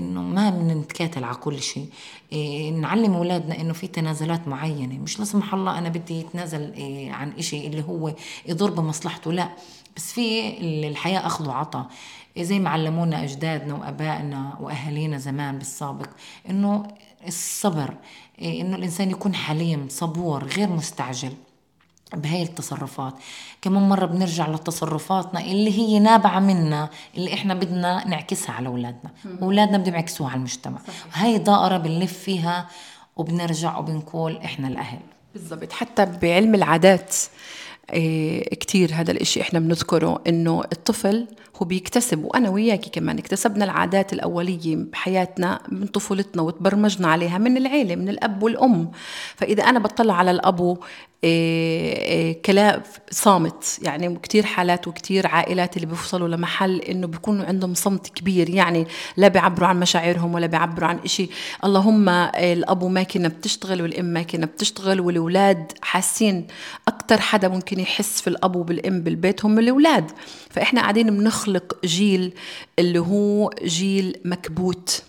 إنه 0.00 0.22
ما 0.22 0.50
بنتكاتل 0.50 1.24
على 1.24 1.34
كل 1.36 1.62
شيء. 1.62 1.86
إيه 2.32 2.70
نعلم 2.70 3.14
أولادنا 3.14 3.60
إنه 3.60 3.72
في 3.72 3.86
تنازلات 3.86 4.48
معينة. 4.48 4.98
مش 4.98 5.18
لا 5.18 5.24
سمح 5.24 5.54
الله 5.54 5.78
أنا 5.78 5.88
بدي 5.88 6.20
يتنازل 6.20 6.72
إيه 6.72 7.12
عن 7.12 7.32
إشي 7.32 7.66
اللي 7.66 7.82
هو 7.82 8.14
يضر 8.46 8.70
بمصلحته 8.70 9.32
لا. 9.32 9.48
بس 9.96 10.12
في 10.12 10.58
الحياة 10.88 11.26
أخذ 11.26 11.48
وعطاء. 11.48 11.86
إيه 12.36 12.42
زي 12.42 12.58
ما 12.58 12.70
علمونا 12.70 13.24
أجدادنا 13.24 13.74
وآبائنا 13.74 14.58
وأهالينا 14.60 15.18
زمان 15.18 15.58
بالسابق 15.58 16.08
إنه 16.50 16.86
الصبر 17.26 17.94
إيه 18.38 18.60
إنه 18.60 18.76
الإنسان 18.76 19.10
يكون 19.10 19.34
حليم 19.34 19.86
صبور 19.88 20.44
غير 20.44 20.68
مستعجل. 20.68 21.32
بهاي 22.14 22.42
التصرفات. 22.42 23.14
كمان 23.62 23.88
مرة 23.88 24.06
بنرجع 24.06 24.48
لتصرفاتنا 24.48 25.40
اللي 25.40 25.78
هي 25.78 25.98
نابعة 25.98 26.40
منا 26.40 26.88
اللي 27.16 27.34
إحنا 27.34 27.54
بدنا 27.54 28.08
نعكسها 28.08 28.54
على 28.54 28.68
أولادنا. 28.68 29.10
وأولادنا 29.40 29.78
بدهم 29.78 29.94
يعكسوها 29.94 30.30
على 30.30 30.38
المجتمع. 30.38 30.78
صحيح. 30.78 31.22
هاي 31.22 31.38
دائرة 31.38 31.76
بنلف 31.76 32.18
فيها 32.18 32.68
وبنرجع 33.16 33.78
وبنقول 33.78 34.36
إحنا 34.36 34.68
الأهل. 34.68 34.98
بالضبط. 35.34 35.72
حتى 35.72 36.06
بعلم 36.22 36.54
العادات 36.54 37.16
إيه 37.92 38.54
كتير 38.54 38.90
هذا 38.94 39.10
الإشي 39.10 39.40
إحنا 39.40 39.58
بنذكره 39.58 40.22
إنه 40.26 40.60
الطفل 40.72 41.26
هو 41.56 41.66
بيكتسب 41.66 42.24
وأنا 42.24 42.50
وياكي 42.50 42.90
كمان 42.90 43.18
اكتسبنا 43.18 43.64
العادات 43.64 44.12
الأولية 44.12 44.76
بحياتنا 44.76 45.60
من 45.68 45.86
طفولتنا 45.86 46.42
وتبرمجنا 46.42 47.08
عليها 47.08 47.38
من 47.38 47.56
العيلة 47.56 47.96
من 47.96 48.08
الأب 48.08 48.42
والأم. 48.42 48.90
فإذا 49.36 49.62
أنا 49.62 49.78
بطلع 49.78 50.14
على 50.14 50.30
الابو 50.30 50.76
إيه 51.24 51.98
إيه 51.98 52.42
كلام 52.42 52.82
صامت. 53.10 53.78
يعني 53.82 54.16
كتير 54.16 54.46
حالات 54.46 54.88
وكتير 54.88 55.26
عائلات 55.26 55.76
اللي 55.76 55.86
بيوصلوا 55.86 56.28
لمحل 56.28 56.80
إنه 56.80 57.06
بيكونوا 57.06 57.44
عندهم 57.44 57.74
صمت 57.74 58.08
كبير. 58.08 58.50
يعني 58.50 58.86
لا 59.16 59.28
بيعبروا 59.28 59.68
عن 59.68 59.80
مشاعرهم 59.80 60.34
ولا 60.34 60.46
بيعبروا 60.46 60.88
عن 60.88 60.98
إشي. 60.98 61.28
اللهم 61.64 62.08
الابو 62.08 62.88
ماكينه 62.88 63.28
بتشتغل 63.28 63.82
والأم 63.82 64.04
ماكينه 64.04 64.46
بتشتغل 64.46 65.00
والأولاد 65.00 65.72
حاسين 65.82 66.46
أكثر 66.88 67.20
حدا 67.20 67.48
ممكن 67.48 67.80
يحس 67.80 68.20
في 68.20 68.28
الابو 68.30 68.58
والأم 68.68 69.00
بالبيت 69.00 69.44
هم 69.44 69.58
الأولاد. 69.58 70.10
فإحنا 70.50 70.80
قاعدين 70.80 71.10
بنخلق 71.18 71.76
جيل 71.84 72.34
اللي 72.78 72.98
هو 72.98 73.50
جيل 73.64 74.16
مكبوت. 74.24 75.02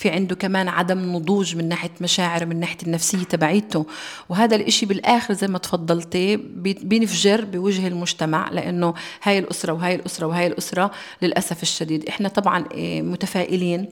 في 0.00 0.08
عنده 0.08 0.34
كمان 0.36 0.68
عدم 0.68 1.16
نضوج 1.16 1.56
من 1.56 1.68
ناحية 1.68 1.90
مشاعر 2.00 2.46
من 2.46 2.60
ناحية 2.60 2.76
النفسية 2.82 3.24
تبعيته. 3.24 3.86
وهذا 4.28 4.56
الإشي 4.56 4.86
بالآخر 4.86 5.34
زي 5.34 5.48
ما 5.48 5.58
تفضلتي 5.58 6.36
بينفجر 6.82 7.44
بوجه 7.44 7.86
المجتمع 7.86 8.50
لأنه 8.50 8.94
هاي 9.22 9.38
الأسرة 9.38 9.72
وهاي 9.72 9.94
الأسرة 9.94 10.26
وهاي 10.26 10.46
الأسرة 10.46 10.90
للأسف 11.22 11.62
الشديد. 11.62 12.08
إحنا 12.08 12.28
طبعا 12.28 12.64
إيه، 12.74 13.02
متفائلين 13.02 13.88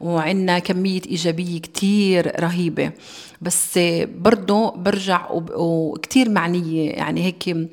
وعندنا 0.00 0.58
كمية 0.58 1.02
إيجابية 1.06 1.60
كتير 1.60 2.40
رهيبة. 2.40 2.92
بس 3.40 3.78
برضه 4.18 4.70
برجع 4.70 5.28
وكتير 5.54 6.30
معنية. 6.30 6.90
يعني 6.90 7.24
هيك 7.24 7.68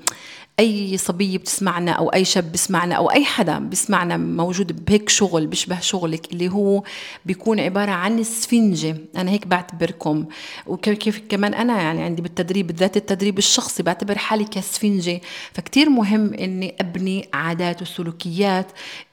أي 0.59 0.97
صبيه 0.97 1.37
بتسمعنا 1.37 1.91
أو 1.91 2.09
أي 2.09 2.25
شاب 2.25 2.51
بيسمعنا 2.51 2.95
أو 2.95 3.11
أي 3.11 3.25
حدا 3.25 3.59
بيسمعنا 3.59 4.17
موجود 4.17 4.85
بهيك 4.85 5.09
شغل 5.09 5.47
بيشبه 5.47 5.79
شغلك 5.79 6.33
اللي 6.33 6.49
هو 6.49 6.83
بيكون 7.25 7.59
عبارة 7.59 7.91
عن 7.91 8.19
اسفنجه 8.19 8.97
أنا 9.15 9.31
هيك 9.31 9.47
بعتبركم. 9.47 10.25
وكيف 10.67 11.21
كمان 11.29 11.53
أنا 11.53 11.81
يعني 11.81 12.03
عندي 12.03 12.21
بالتدريب 12.21 12.67
بالذات 12.67 12.97
التدريب 12.97 13.37
الشخصي 13.37 13.83
بعتبر 13.83 14.17
حالي 14.17 14.43
كاسفنجه 14.43 15.21
فكتير 15.53 15.89
مهم 15.89 16.33
إني 16.33 16.75
أبني 16.81 17.29
عادات 17.33 17.81
وسلوكيات 17.81 18.67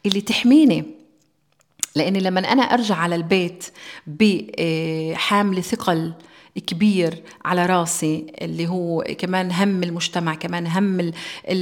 اللي 0.07 0.20
تحميني. 0.20 0.85
لأني 1.96 2.20
لما 2.20 2.52
أنا 2.52 2.62
أرجع 2.62 2.94
على 2.94 3.14
البيت 3.14 3.64
بحامله 4.07 5.61
ثقل 5.61 6.12
كبير 6.61 7.23
على 7.45 7.67
راسي 7.67 8.27
اللي 8.43 8.69
هو 8.69 9.05
كمان 9.19 9.53
هم 9.53 9.83
المجتمع 9.83 10.35
كمان 10.35 10.67
هم 10.67 11.12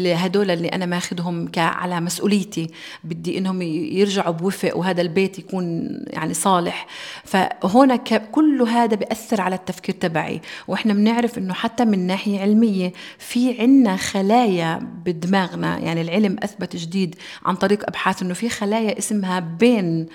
هدول 0.07 0.51
اللي 0.51 0.69
أنا 0.69 0.87
ماخذهم 0.87 1.51
على 1.57 2.01
مسؤوليتي. 2.01 2.71
بدي 3.05 3.39
إنهم 3.39 3.63
يرجعوا 3.63 4.33
بوفق 4.33 4.77
وهذا 4.77 5.03
البيت 5.03 5.39
يكون 5.39 5.89
يعني 6.07 6.35
صالح. 6.35 6.87
فهنا 7.25 7.97
كل 8.33 8.63
هذا 8.63 8.97
بيأثر 8.97 9.41
على 9.41 9.55
التفكير 9.55 9.95
تبعي. 9.95 10.41
وإحنا 10.69 10.95
بنعرف 10.95 11.39
إنه 11.39 11.55
حتى 11.55 11.85
من 11.85 12.07
ناحية 12.07 12.41
علمية 12.41 12.93
في 13.19 13.61
عنا 13.61 13.97
خلايا 13.97 14.89
بدماغنا. 15.05 15.79
يعني 15.79 16.01
العلم 16.01 16.37
أثبت 16.43 16.77
جديد 16.77 17.15
عن 17.45 17.55
طريق 17.55 17.89
أبحاث 17.89 18.23
إنه 18.23 18.35
في 18.35 18.49
خلايا 18.49 18.99
اسمها 18.99 19.41
بين 19.41 20.07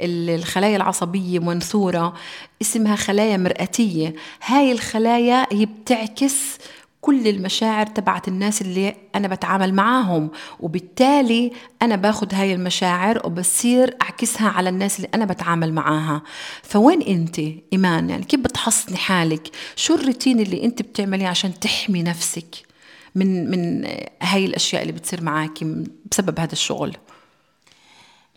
الخلايا 0.00 0.76
العصبية 0.76 1.38
منثورة 1.38 2.14
اسمها 2.62 2.96
خلايا 2.96 3.36
مرآتية 3.36 4.14
هاي 4.42 4.72
الخلايا 4.72 5.46
هي 5.52 5.66
بتعكس 5.66 6.58
كل 7.00 7.28
المشاعر 7.28 7.86
تبعت 7.86 8.28
الناس 8.28 8.62
اللي 8.62 8.94
أنا 9.14 9.28
بتعامل 9.28 9.74
معاهم 9.74 10.30
وبالتالي 10.60 11.52
أنا 11.82 11.96
باخد 11.96 12.34
هاي 12.34 12.54
المشاعر 12.54 13.26
وبصير 13.26 13.96
أعكسها 14.02 14.48
على 14.48 14.68
الناس 14.68 14.96
اللي 14.96 15.08
أنا 15.14 15.24
بتعامل 15.24 15.72
معاها. 15.72 16.22
فوين 16.62 17.02
أنت 17.02 17.38
إيمان؟ 17.72 18.10
يعني 18.10 18.24
كيف 18.24 18.40
بتحصني 18.40 18.96
حالك؟ 18.96 19.50
شو 19.76 19.94
الروتين 19.94 20.40
اللي 20.40 20.64
أنت 20.64 20.82
بتعمليه 20.82 21.28
عشان 21.28 21.60
تحمي 21.60 22.02
نفسك 22.02 22.66
من 23.14 23.50
من 23.50 23.84
هاي 24.22 24.46
الأشياء 24.46 24.82
اللي 24.82 24.92
بتصير 24.92 25.22
معاكي 25.22 25.84
بسبب 26.10 26.40
هذا 26.40 26.52
الشغل؟ 26.52 26.96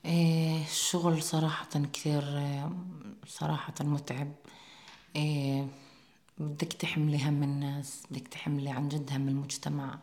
إيه 0.05 0.63
الشغل 0.71 1.23
صراحة 1.23 1.67
كثير 1.93 2.23
صراحة 3.27 3.73
متعب. 3.81 4.31
إيه 5.15 5.67
بدك 6.37 6.73
تحملي 6.73 7.23
هم 7.23 7.43
الناس 7.43 8.03
بدك 8.11 8.27
تحملي 8.27 8.69
عن 8.69 8.89
جد 8.89 9.11
هم 9.11 9.27
المجتمع. 9.27 9.99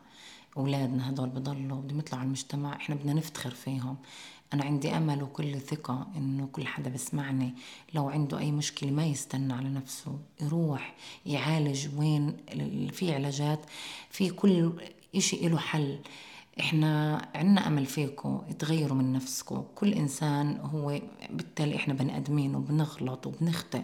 أولادنا 0.57 1.11
هدول 1.11 1.29
بضلوا 1.29 1.81
بدهم 1.81 1.99
يطلعوا 1.99 2.21
على 2.21 2.27
المجتمع 2.27 2.77
إحنا 2.77 2.95
بدنا 2.95 3.12
نفتخر 3.12 3.51
فيهم. 3.51 3.97
أنا 4.55 4.64
عندي 4.64 4.97
أمل 4.97 5.23
وكل 5.23 5.61
ثقة 5.61 6.07
إنه 6.16 6.49
كل 6.53 6.66
حدا 6.66 6.90
بسمعني. 6.90 7.55
لو 7.95 8.09
عنده 8.09 8.38
أي 8.38 8.53
مشكلة 8.53 8.90
ما 8.90 9.07
يستنى 9.07 9.53
على 9.53 9.69
نفسه 9.69 10.19
يروح 10.40 10.95
يعالج 11.27 11.88
وين 11.97 12.37
في 12.92 13.14
علاجات 13.14 13.61
في 14.11 14.31
كل 14.31 14.73
إشي 15.16 15.49
له 15.49 15.59
حل. 15.59 15.99
إحنا 16.61 17.23
عنا 17.35 17.66
أمل 17.66 17.87
فيكم 17.87 18.42
تغيروا 18.59 18.97
من 18.99 19.12
نفسكم 19.12 19.64
كل 19.75 19.92
إنسان 19.92 20.57
هو 20.61 21.01
بالتالي 21.31 21.77
إحنا 21.77 21.95
بني 21.95 22.16
آدمين 22.16 22.55
وبنغلط 22.55 23.27
وبنخطئ 23.27 23.83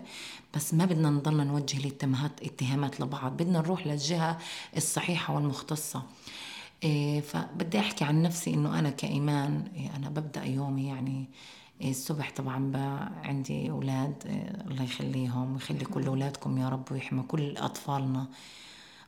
بس 0.55 0.75
ما 0.75 0.85
بدنا 0.85 1.11
نضلنا 1.11 1.45
نوجه 1.45 1.79
الاتهامات 1.79 2.33
اتهامات 2.43 3.01
لبعض 3.01 3.33
بدنا 3.33 3.59
نروح 3.59 3.87
للجهة 3.87 4.39
الصحيحة 4.77 5.35
والمختصة. 5.35 6.03
إيه 6.85 7.21
فبدي 7.21 7.79
أحكي 7.79 8.05
عن 8.05 8.23
نفسي 8.23 8.55
إنه 8.55 8.79
أنا 8.79 8.91
كإيمان 8.91 9.65
إيه 9.77 9.97
أنا 9.97 10.09
ببدأ 10.09 10.45
يومي 10.45 10.87
يعني 10.87 11.25
إيه 11.81 11.91
الصبح 11.91 12.31
طبعا 12.37 12.73
عندي 13.25 13.71
أولاد 13.71 14.15
الله 14.71 14.83
يخليهم 14.83 15.53
ويخلي 15.53 15.85
كل 15.85 16.07
أولادكم 16.07 16.59
يا 16.59 16.69
رب 16.69 16.93
ويحمى 16.93 17.23
كل 17.23 17.57
أطفالنا. 17.57 18.27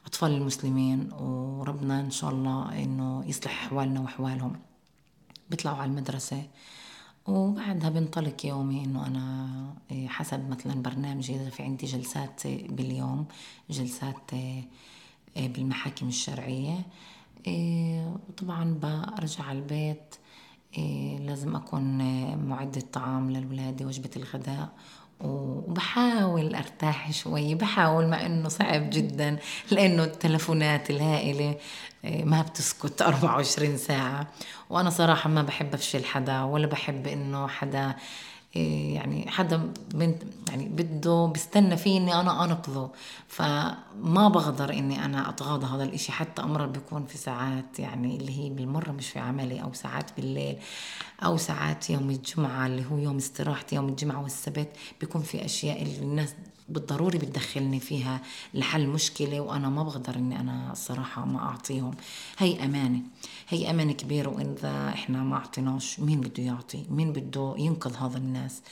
أطفال 0.06 0.32
المسلمين 0.32 1.12
وربنا 1.12 2.00
إن 2.00 2.10
شاء 2.10 2.30
الله 2.30 2.82
إنه 2.82 3.24
يصلح 3.26 3.64
أحوالنا 3.64 4.00
وأحوالهم. 4.00 4.56
بيطلعوا 5.50 5.76
على 5.76 5.90
المدرسة 5.90 6.42
وبعدها 7.26 7.90
بنطلق 7.90 8.46
يومي 8.46 8.84
إنه 8.84 9.06
أنا 9.06 9.48
إيه، 9.90 10.08
حسب 10.08 10.48
مثلا 10.50 10.82
برنامجي 10.82 11.34
إذا 11.34 11.50
في 11.50 11.62
عندي 11.62 11.86
جلسات 11.86 12.46
باليوم 12.46 13.26
جلسات 13.70 14.32
إيه، 14.32 14.68
بالمحاكم 15.36 16.08
الشرعية 16.08 16.86
وطبعا 17.48 18.64
إيه، 18.64 19.14
برجع 19.16 19.44
على 19.44 19.58
البيت 19.58 20.14
لازم 21.26 21.56
أكون 21.56 21.98
معدة 22.48 22.80
طعام 22.92 23.30
للولاد 23.30 23.82
وجبة 23.82 24.10
الغداء 24.16 24.72
وبحاول 25.24 26.54
أرتاح 26.54 27.12
شوي 27.12 27.54
بحاول 27.54 28.06
مع 28.06 28.26
إنه 28.26 28.48
صعب 28.48 28.90
جدا 28.90 29.36
لأنه 29.70 30.04
التلفونات 30.04 30.90
الهائلة 30.90 31.54
آه، 32.04 32.24
ما 32.24 32.42
بتسكت 32.42 33.02
24 33.12 33.76
ساعة. 33.76 34.26
وأنا 34.70 34.90
صراحة 34.90 35.30
ما 35.30 35.42
بحب 35.42 35.74
أفشل 35.74 36.04
حدا 36.04 36.42
ولا 36.42 36.66
بحب 36.66 37.06
إنه 37.06 37.48
حدا 37.48 37.94
يعني 38.56 39.30
حدا 39.30 39.72
بنت 39.94 40.22
يعني 40.48 40.68
بده 40.68 41.26
بيستنى 41.26 41.76
فيه 41.76 41.98
إني 41.98 42.20
أنا 42.20 42.44
أنقذه. 42.44 42.90
فما 43.28 44.28
بقدر 44.28 44.72
إني 44.72 45.04
أنا 45.04 45.28
أتغاضى 45.28 45.66
هذا 45.66 45.84
الإشي. 45.84 46.12
حتى 46.12 46.42
امرا 46.42 46.66
بيكون 46.66 47.06
في 47.06 47.18
ساعات 47.18 47.78
يعني 47.78 48.16
اللي 48.16 48.38
هي 48.44 48.50
بالمرة 48.50 48.92
مش 48.92 49.10
في 49.10 49.18
عملي 49.18 49.62
أو 49.62 49.72
ساعات 49.72 50.10
بالليل 50.16 50.56
أو 51.24 51.36
ساعات 51.36 51.90
يوم 51.90 52.10
الجمعة 52.10 52.66
اللي 52.66 52.84
هو 52.90 52.98
يوم 52.98 53.16
استراحتي 53.16 53.76
يوم 53.76 53.88
الجمعة 53.88 54.22
والسبت 54.22 54.68
بيكون 55.00 55.22
في 55.22 55.44
أشياء 55.44 55.82
اللي 55.82 55.98
الناس 55.98 56.34
بالضروري 56.68 57.18
بتدخلني 57.18 57.80
فيها 57.80 58.20
لحل 58.54 58.86
مشكلة 58.88 59.40
وأنا 59.40 59.68
ما 59.68 59.82
بقدر 59.82 60.14
إني 60.16 60.40
أنا 60.40 60.72
الصراحة 60.72 61.24
ما 61.24 61.38
أعطيهم. 61.38 61.94
هي 62.38 62.64
أمانة 62.64 63.00
هي 63.48 63.70
أمانة 63.70 63.92
كبيرة 63.92 64.28
وإذا 64.28 64.88
إحنا 64.88 65.22
ما 65.22 65.36
أعطيناش 65.36 66.00
مين 66.00 66.20
بده 66.20 66.42
يعطي؟ 66.42 66.84
مين 66.90 67.12
بده 67.12 67.54
ينقذ 67.58 67.96
هذا 67.96 68.18
الناس؟ 68.18 68.62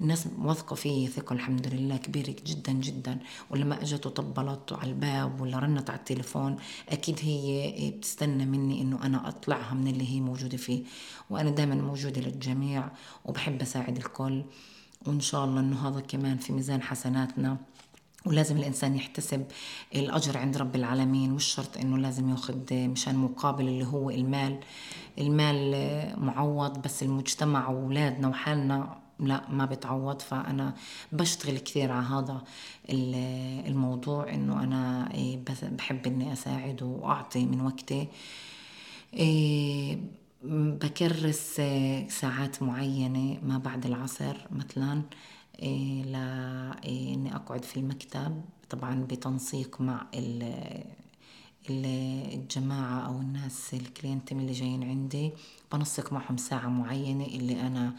الناس 0.00 0.28
واثقة 0.38 0.76
فيه 0.76 1.08
ثقة 1.08 1.32
الحمد 1.32 1.66
لله 1.74 1.96
كبيرة 1.96 2.36
جدا 2.46 2.72
جدا. 2.72 3.18
ولما 3.50 3.82
أجت 3.82 4.06
وطبلت 4.06 4.72
على 4.72 4.90
الباب 4.90 5.40
ولا 5.40 5.58
رنت 5.58 5.90
على 5.90 5.98
التليفون 5.98 6.56
أكيد 6.88 7.18
هي 7.22 7.90
بتستنى 7.90 8.44
مني 8.46 8.82
إنه 8.82 8.98
أنا 9.02 9.28
أطلعها 9.28 9.74
من 9.74 9.88
اللي 9.88 10.10
هي 10.10 10.20
موجودة 10.20 10.56
فيه. 10.56 10.82
وأنا 11.30 11.50
دائما 11.50 11.74
موجودة 11.74 12.20
للجميع 12.20 12.88
وبحب 13.24 13.62
أساعد 13.62 13.96
الكل. 13.96 14.42
وإن 15.08 15.20
شاء 15.20 15.44
الله 15.44 15.60
إنه 15.60 15.88
هذا 15.88 16.00
كمان 16.00 16.36
في 16.36 16.52
ميزان 16.52 16.82
حسناتنا. 16.82 17.56
ولازم 18.26 18.56
الإنسان 18.56 18.96
يحتسب 18.96 19.44
الأجر 19.94 20.38
عند 20.38 20.56
رب 20.56 20.76
العالمين 20.76 21.30
مش 21.30 21.44
شرط 21.44 21.76
إنه 21.76 21.98
لازم 21.98 22.30
ياخذ 22.30 22.56
مشان 22.72 23.16
مقابل 23.16 23.68
اللي 23.68 23.86
هو 23.86 24.10
المال. 24.10 24.60
المال 25.18 25.70
معوض 26.24 26.82
بس 26.82 27.02
المجتمع 27.02 27.68
وأولادنا 27.68 28.28
وحالنا 28.28 28.98
لا 29.20 29.42
ما 29.50 29.64
بتعوض 29.64 30.22
فأنا 30.22 30.74
بشتغل 31.12 31.58
كثير 31.58 31.92
على 31.92 32.06
هذا 32.06 32.42
الموضوع 33.68 34.34
إنه 34.34 34.62
أنا 34.62 35.14
إيه، 35.14 35.38
بحب 35.62 36.06
إني 36.06 36.32
أساعد 36.32 36.82
وأعطي 36.82 37.46
من 37.46 37.60
وقتي. 37.60 38.08
إيه، 39.14 39.98
بكرس 40.42 41.60
ساعات 42.08 42.62
معينة 42.62 43.38
ما 43.42 43.58
بعد 43.58 43.86
العصر 43.86 44.36
مثلا 44.50 45.02
إيه، 45.58 46.02
لإني 46.02 47.28
إيه، 47.28 47.36
أقعد 47.36 47.64
في 47.64 47.76
المكتب. 47.76 48.44
طبعا 48.70 49.02
بتنسيق 49.10 49.80
مع 49.80 50.06
الجماعة 51.70 53.00
أو 53.06 53.20
الناس 53.20 53.74
الكلينت 53.74 54.32
اللي 54.32 54.52
جايين 54.52 54.84
عندي. 54.84 55.32
بنسق 55.72 56.12
معهم 56.12 56.36
ساعة 56.36 56.68
معينة 56.68 57.24
اللي 57.26 57.60
أنا 57.60 57.94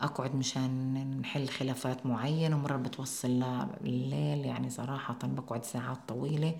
أقعد 0.00 0.34
مشان 0.34 0.94
نحل 1.20 1.48
خلافات 1.48 2.06
معينة 2.06 2.56
ومرات 2.56 2.80
بتوصل 2.80 3.42
لليل 3.84 4.44
يعني 4.44 4.70
صراحة 4.70 5.18
بقعد 5.22 5.64
ساعات 5.64 5.98
طويلة. 6.08 6.54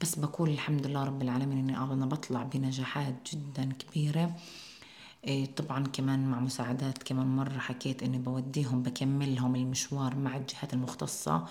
بس 0.00 0.14
بقول 0.18 0.50
الحمد 0.50 0.86
لله 0.86 1.04
رب 1.04 1.22
العالمين 1.22 1.58
إني 1.58 1.76
أنا 1.76 2.06
بطلع 2.06 2.42
بنجاحات 2.42 3.14
جدا 3.32 3.72
كبيرة. 3.72 4.36
إيه 5.24 5.46
طبعا 5.54 5.86
كمان 5.86 6.26
مع 6.30 6.40
مساعدات 6.40 7.02
كمان 7.02 7.26
مرة 7.26 7.58
حكيت 7.58 8.02
إني 8.02 8.18
بوديهم 8.18 8.82
بكملهم 8.82 9.56
المشوار 9.56 10.16
مع 10.16 10.36
الجهات 10.36 10.74
المختصة 10.74 11.44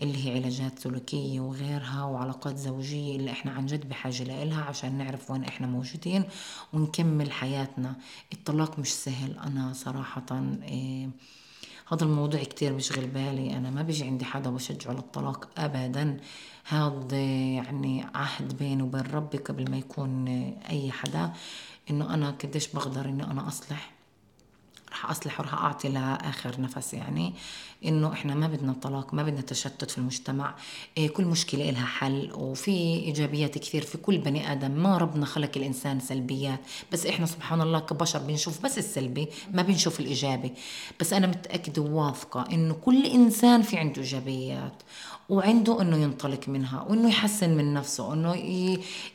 اللي 0.00 0.26
هي 0.26 0.36
علاجات 0.38 0.78
سلوكية 0.78 1.40
وغيرها 1.40 2.02
وعلاقات 2.04 2.56
زوجية 2.56 3.16
اللي 3.16 3.30
إحنا 3.30 3.52
عن 3.52 3.66
جد 3.66 3.88
بحاجة 3.88 4.44
لها 4.44 4.62
عشان 4.62 4.98
نعرف 4.98 5.30
وين 5.30 5.44
إحنا 5.44 5.66
موجودين 5.66 6.24
ونكمل 6.72 7.32
حياتنا. 7.32 7.96
الطلاق 8.32 8.78
مش 8.78 8.94
سهل. 8.94 9.38
أنا 9.38 9.72
صراحة 9.72 10.26
إيه 10.62 11.10
هذا 11.92 12.04
الموضوع 12.04 12.42
كتير 12.42 12.72
بيشغل 12.72 13.06
بالي. 13.06 13.56
أنا 13.56 13.70
ما 13.70 13.82
بيجي 13.82 14.04
عندي 14.04 14.24
حدا 14.24 14.50
بشجعه 14.50 14.92
للطلاق 14.92 15.48
أبدا. 15.58 16.16
هذا 16.64 17.16
يعني 17.16 18.06
عهد 18.14 18.58
بيني 18.58 18.82
وبين 18.82 19.00
ربي 19.00 19.38
قبل 19.38 19.70
ما 19.70 19.78
يكون 19.78 20.28
أي 20.70 20.92
حدا 20.92 21.32
إنه 21.90 22.14
أنا 22.14 22.30
قديش 22.30 22.68
بقدر 22.68 23.04
إني 23.04 23.24
أنا 23.24 23.48
أصلح. 23.48 23.97
رح 24.98 25.10
أصلح 25.10 25.40
ورح 25.40 25.54
أعطي 25.54 25.88
لآخر 25.88 26.60
نفس 26.60 26.94
يعني 26.94 27.34
إنه 27.84 28.12
إحنا 28.12 28.34
ما 28.34 28.46
بدنا 28.46 28.72
طلاق 28.82 29.14
ما 29.14 29.22
بدنا 29.22 29.40
تشتت 29.40 29.90
في 29.90 29.98
المجتمع. 29.98 30.54
إيه 30.96 31.08
كل 31.08 31.24
مشكلة 31.24 31.70
لها 31.70 31.86
حل 31.86 32.32
وفي 32.34 32.70
إيجابيات 32.70 33.58
كثير 33.58 33.82
في 33.82 33.98
كل 33.98 34.18
بني 34.18 34.52
آدم. 34.52 34.70
ما 34.70 34.98
ربنا 34.98 35.26
خلق 35.26 35.50
الإنسان 35.56 36.00
سلبيات. 36.00 36.60
بس 36.92 37.06
إحنا 37.06 37.26
سبحان 37.26 37.60
الله 37.60 37.78
كبشر 37.78 38.18
بنشوف 38.18 38.62
بس 38.64 38.78
السلبي 38.78 39.28
ما 39.52 39.62
بنشوف 39.62 40.00
الإيجابي. 40.00 40.52
بس 41.00 41.12
أنا 41.12 41.26
متأكدة 41.26 41.82
وواثقة 41.82 42.44
إنه 42.52 42.74
كل 42.74 43.06
إنسان 43.06 43.62
في 43.62 43.76
عنده 43.76 44.02
إيجابيات 44.02 44.82
وعنده 45.28 45.82
إنه 45.82 45.96
ينطلق 45.96 46.48
منها 46.48 46.82
وإنه 46.82 47.08
يحسن 47.08 47.50
من 47.56 47.74
نفسه 47.74 48.08
وانه 48.08 48.34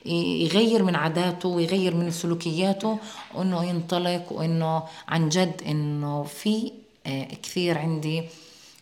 يغير 0.06 0.84
من 0.84 0.96
عاداته 0.96 1.50
ويغير 1.50 1.96
من 1.96 2.12
سلوكياته 2.12 3.00
وإنه 3.34 3.64
ينطلق 3.64 4.32
وإنه 4.32 4.84
عن 5.08 5.30
جد 5.30 5.62
إنه 5.74 6.24
في 6.24 6.72
آه، 7.08 7.28
كثير 7.44 7.78
عندي 7.78 8.24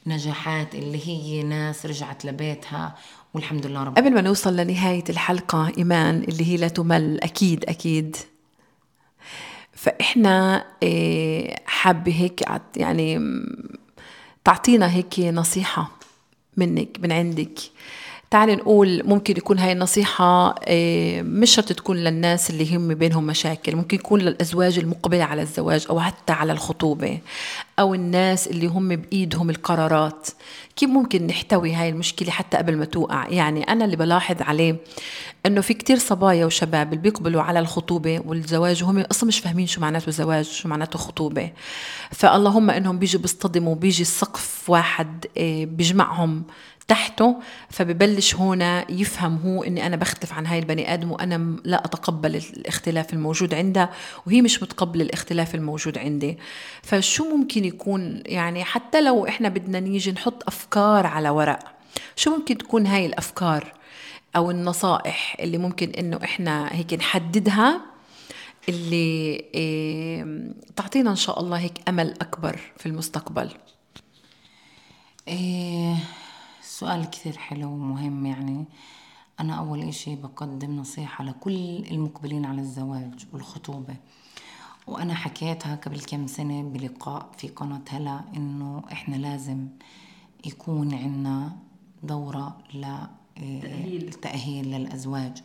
نجاحات 0.08 0.75
اللي 0.75 1.08
هي 1.08 1.43
ناس 1.43 1.86
رجعت 1.86 2.25
لبيتها 2.25 2.95
والحمد 3.34 3.65
لله 3.65 3.84
رب 3.84 3.97
قبل 3.97 4.13
ما 4.13 4.21
نوصل 4.21 4.56
لنهاية 4.56 5.04
الحلقة 5.10 5.71
إيمان 5.77 6.23
اللي 6.23 6.47
هي 6.47 6.58
لا 6.58 6.67
تمل 6.67 7.21
أكيد 7.21 7.65
أكيد. 7.65 8.15
فإحنا 9.73 10.65
آه، 10.84 11.60
حابة 11.65 12.12
هيك 12.12 12.43
يعني 12.77 13.19
تعطينا 14.43 14.91
هيك 14.93 15.19
نصيحة 15.19 15.91
منك 16.58 16.97
من 16.99 17.12
عندك. 17.12 17.60
تعالي 18.32 18.56
نقول 18.56 19.02
ممكن 19.06 19.38
يكون 19.38 19.60
هاي 19.60 19.72
النصيحة 19.72 20.56
آه، 20.67 21.22
مش 21.22 21.56
شرط 21.56 21.74
تكون 21.74 21.98
للناس 21.98 22.50
اللي 22.50 22.76
هم 22.76 22.94
بينهم 22.94 23.28
مشاكل 23.28 23.76
ممكن 23.76 23.98
يكون 23.98 24.22
للأزواج 24.22 24.80
المقبلة 24.80 25.24
على 25.24 25.41
الزواج 25.41 25.86
أو 25.89 26.00
حتى 26.00 26.34
على 26.34 26.52
الخطوبة 26.52 27.20
أو 27.80 27.94
الناس 27.94 28.48
اللي 28.48 28.67
هم 28.67 28.96
بإيدهم 28.96 29.50
القرارات. 29.50 30.28
كيف 30.76 30.89
ممكن 30.89 31.28
نحتوي 31.28 31.74
هاي 31.74 31.89
المشكلة 31.89 32.32
حتى 32.32 32.58
قبل 32.58 32.78
ما 32.78 32.86
توقع؟ 32.86 33.28
يعني 33.28 33.63
أنا 33.63 33.86
اللي 33.86 33.96
بلاحظ 33.96 34.41
عليه 34.41 34.76
أنه 35.46 35.62
في 35.62 35.74
كتير 35.74 35.98
صبايا 35.98 36.46
وشباب 36.46 36.88
اللي 36.88 37.02
بيقبلوا 37.02 37.41
على 37.41 37.60
الخطوبة 37.60 38.22
والزواج 38.26 38.84
وهم 38.84 39.00
أصلا 39.00 39.28
مش 39.28 39.39
فاهمين 39.39 39.67
شو 39.67 39.82
معناته 39.82 40.12
زواج 40.12 40.46
شو 40.46 40.67
معناته 40.67 41.00
خطوبة. 41.00 41.52
فاللهم 42.12 42.70
أنهم 42.70 43.00
بيجوا 43.00 43.22
بيصطدموا 43.22 43.76
بيجي 43.76 44.02
السقف 44.02 44.70
واحد 44.70 45.26
آه، 45.38 45.65
بيجمعهم. 45.65 46.44
تحته 46.88 47.36
فببلش 47.70 48.36
هنا 48.36 48.91
يفهم 48.91 49.38
هو 49.46 49.63
إني 49.63 49.86
أنا 49.86 49.96
بختلف 49.96 50.34
عن 50.34 50.46
هاي 50.46 50.60
البني 50.60 50.94
آدم 50.94 51.12
وأنا 51.12 51.56
لا 51.63 51.86
أتقبل 51.86 52.36
الاختلاف 52.36 53.13
الموجود 53.13 53.54
عندها 53.54 53.89
وهي 54.28 54.41
مش 54.41 54.63
متقبله 54.63 55.04
الاختلاف 55.04 55.56
الموجود 55.56 55.98
عندي. 55.98 56.38
فشو 56.84 57.38
ممكن 57.38 57.65
يكون 57.65 58.24
يعني 58.26 58.63
حتى 58.63 59.02
لو 59.02 59.28
إحنا 59.28 59.50
بدنا 59.50 59.80
نيجي 59.80 60.12
نحط 60.12 60.44
أفكار 60.48 61.08
على 61.08 61.30
ورق 61.30 61.60
شو 62.15 62.38
ممكن 62.38 62.58
تكون 62.58 62.88
هاي 62.88 63.06
الأفكار 63.06 63.74
أو 64.36 64.52
النصائح 64.52 65.36
اللي 65.39 65.58
ممكن 65.58 65.89
إنه 65.89 66.20
إحنا 66.24 66.70
هيك 66.76 66.94
نحددها 66.94 67.82
اللي 68.70 69.44
إيه 69.56 70.26
تعطينا 70.76 71.10
إن 71.10 71.15
شاء 71.15 71.39
الله 71.39 71.60
هيك 71.60 71.74
أمل 71.89 72.13
أكبر 72.22 72.60
في 72.78 72.86
المستقبل؟ 72.86 73.50
إيه 75.28 75.96
سؤال 76.82 77.10
كثير 77.10 77.38
حلو 77.38 77.70
ومهم 77.70 78.26
يعني. 78.26 78.65
أنا 79.39 79.54
أول 79.54 79.82
إشي 79.82 80.15
بقدم 80.15 80.76
نصيحة 80.76 81.24
لكل 81.24 81.86
المقبلين 81.91 82.46
على 82.46 82.62
الزواج 82.62 83.26
والخطوبة. 83.34 83.96
وأنا 84.88 85.13
حكيتها 85.13 85.76
قبل 85.76 86.00
كم 86.00 86.28
سنة 86.28 86.63
بلقاء 86.63 87.30
في 87.38 87.48
قناة 87.48 87.82
هلا 87.89 88.22
إنه 88.36 88.84
إحنا 88.91 89.15
لازم 89.15 89.67
يكون 90.46 90.94
عنا 90.94 91.52
دورة 92.04 92.58
ل 92.74 92.86
تأهيل. 93.36 94.08
التأهيل 94.08 94.72
للأزواج. 94.72 95.44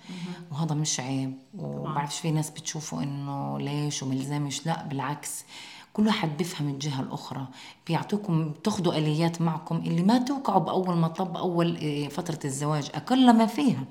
وهذا 0.53 0.75
مش 0.75 1.01
عيب. 1.01 1.35
وبعرفش 1.59 2.18
في 2.18 2.31
ناس 2.31 2.51
بتشوفوا 2.51 3.03
إنه 3.03 3.59
ليش 3.59 4.03
وملزمش. 4.03 4.66
لا 4.66 4.87
بالعكس. 4.87 5.44
كل 5.96 6.06
واحد 6.06 6.37
بيفهم 6.37 6.68
الجهة 6.68 7.00
الأخرى 7.00 7.46
بيعطوكم 7.87 8.50
بتاخذوا 8.50 8.98
آليات 8.98 9.42
معكم 9.42 9.76
اللي 9.76 10.02
ما 10.02 10.18
توقعوا 10.18 10.61
بأول 10.61 10.96
مطب 10.96 11.37
أول 11.37 11.76
إيه، 11.76 12.09
فترة 12.09 12.38
الزواج 12.44 12.90
أقل 12.94 13.32
ما 13.37 13.46
فيها. 13.46 13.85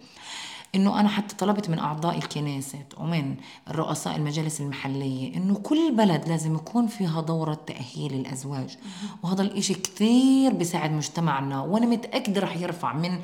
إنه 0.75 0.99
أنا 0.99 1.09
حتى 1.09 1.35
طلبت 1.35 1.69
من 1.69 1.79
أعضاء 1.79 2.17
الكنيسة 2.17 2.79
ومن 2.97 3.35
رؤساء 3.71 4.15
المجالس 4.15 4.61
المحلية 4.61 5.37
إنه 5.37 5.55
كل 5.55 5.95
بلد 5.95 6.27
لازم 6.27 6.55
يكون 6.55 6.87
فيها 6.87 7.21
دورة 7.21 7.53
تأهيل 7.67 8.13
الأزواج. 8.13 8.77
وهذا 9.23 9.41
الإشي 9.41 9.73
كثير 9.73 10.53
بيساعد 10.53 10.91
مجتمعنا 10.91 11.61
وأنا 11.61 11.85
متأكدة 11.85 12.41
رح 12.41 12.57
يرفع 12.57 12.93
من 12.93 13.19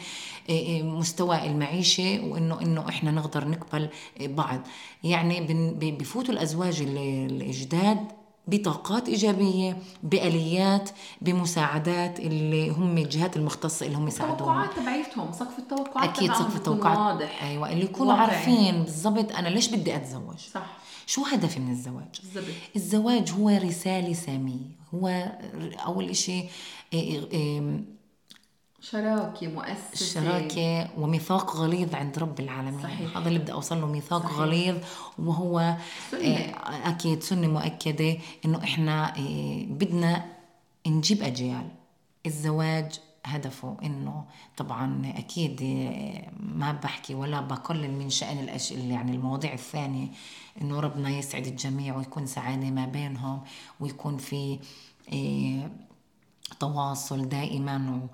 إيه، 0.50 0.66
إيه، 0.66 0.84
مستوى 0.84 1.46
المعيشة 1.48 2.20
وإنه 2.24 2.62
إنه 2.62 2.90
إحنا 2.90 3.12
نقدر 3.12 3.48
نقبل 3.48 3.90
بعض. 4.22 4.60
يعني 5.04 5.42
بفوتوا 6.00 6.34
الأزواج 6.34 6.82
الجداد 6.82 8.21
بطاقات 8.48 9.10
إيجابية 9.10 9.78
بآليات 10.04 10.90
بمساعدات 11.22 12.20
اللي 12.20 12.70
هم 12.70 12.98
الجهات 12.98 13.38
المختصة 13.38 13.86
اللي 13.86 13.98
هم 13.98 14.08
يساعدوهم. 14.08 14.40
التوقعات 14.40 14.80
تبعيتهم 14.80 15.32
سقف 15.32 15.60
التوقعات 15.60 16.10
أكيد 16.10 16.34
سقف 16.34 16.56
التوقعات. 16.56 16.98
واضح. 16.98 17.44
أيوة 17.44 17.72
اللي 17.72 17.84
يكونوا 17.84 18.14
عارفين 18.14 18.84
بالضبط 18.84 19.32
أنا 19.32 19.48
ليش 19.48 19.68
بدي 19.68 19.96
أتزوج؟ 19.96 20.38
صح. 20.54 20.66
شو 21.06 21.24
هدفي 21.26 21.60
من 21.60 21.72
الزواج؟ 21.72 22.22
بالزبط. 22.24 22.54
الزواج 22.76 23.32
هو 23.32 23.50
رسالة 23.50 24.14
سامية 24.14 24.82
هو 24.94 25.32
أول 25.86 26.10
إشي 26.10 26.44
إيه، 26.94 27.32
إيه، 27.32 27.84
شراكة 28.82 29.48
مؤسسة 29.48 30.22
شراكة 30.22 30.90
وميثاق 31.00 31.56
غليظ 31.56 31.96
عند 31.96 32.20
رب 32.20 32.40
العالمين 32.40 32.84
صحيح. 32.84 33.18
هذا 33.18 33.28
اللي 33.28 33.40
بدي 33.40 33.52
أوصل 33.52 33.82
له 33.82 33.88
ميثاق 33.88 34.24
صحيح. 34.24 34.38
غليظ 34.38 34.78
وهو 35.20 35.76
سنة. 36.12 36.22
آه، 36.22 36.90
أكيد 36.90 37.24
سنة 37.24 37.48
مؤكدة 37.48 38.18
إنه 38.46 38.64
إحنا 38.64 39.18
آه، 39.18 39.66
بدنا 39.70 40.26
نجيب 40.88 41.24
أجيال 41.24 41.68
الزواج 42.26 43.00
هدفه 43.26 43.78
إنه 43.84 44.26
طبعا 44.58 45.14
أكيد 45.18 45.62
آه، 45.64 46.32
ما 46.40 46.72
بحكي 46.72 47.16
ولا 47.16 47.42
بقلل 47.42 47.92
من 47.92 48.10
شأن 48.10 48.40
الأش... 48.40 48.72
يعني 48.72 49.12
المواضيع 49.12 49.54
الثانية 49.54 50.08
إنه 50.62 50.80
ربنا 50.80 51.10
يسعد 51.10 51.48
الجميع 51.48 51.98
ويكون 51.98 52.26
سعادة 52.26 52.70
ما 52.70 52.86
بينهم 52.86 53.42
ويكون 53.80 54.18
في 54.18 54.60
تواصل 56.60 57.30
دائما 57.30 58.08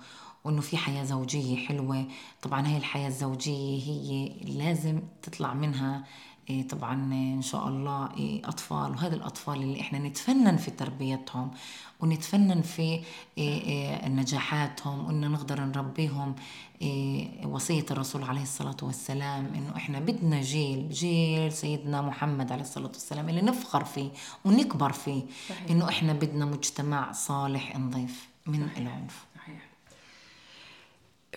وإنه 0.43 0.61
في 0.61 0.77
حياة 0.77 1.03
زوجية 1.03 1.65
حلوة 1.67 2.05
طبعا 2.41 2.67
هاي 2.67 2.77
الحياة 2.77 3.07
الزوجية 3.07 3.83
هي 3.83 4.29
لازم 4.57 5.01
تطلع 5.21 5.53
منها 5.53 6.03
إيه، 6.49 6.67
طبعا 6.67 6.93
إن 7.13 7.41
شاء 7.41 7.67
الله 7.67 8.09
إيه، 8.17 8.47
أطفال 8.49 8.91
وهذا 8.91 9.15
الأطفال 9.15 9.63
اللي 9.63 9.81
إحنا 9.81 9.99
نتفنن 9.99 10.57
في 10.57 10.71
تربيتهم 10.71 11.51
ونتفنن 11.99 12.61
في 12.61 12.99
إيه، 13.37 14.07
نجاحاتهم 14.07 15.05
وإن 15.05 15.31
نقدر 15.31 15.61
نربيهم 15.65 16.35
وصية 17.45 17.85
الرسول 17.91 18.23
عليه 18.23 18.41
الصلاة 18.41 18.77
والسلام 18.81 19.45
إنه 19.55 19.75
إحنا 19.75 19.99
بدنا 19.99 20.41
جيل 20.41 20.89
جيل 20.89 21.51
سيدنا 21.51 22.01
محمد 22.01 22.51
عليه 22.51 22.61
الصلاة 22.61 22.87
والسلام 22.87 23.29
اللي 23.29 23.41
نفخر 23.41 23.83
فيه 23.85 24.09
ونكبر 24.45 24.91
فيه 24.91 25.21
صحيح. 25.49 25.69
إنه 25.71 25.89
إحنا 25.89 26.13
بدنا 26.13 26.45
مجتمع 26.45 27.11
صالح 27.11 27.77
نضيف 27.77 28.27
من 28.47 28.65
صحيح. 28.67 28.77
العنف 28.77 29.25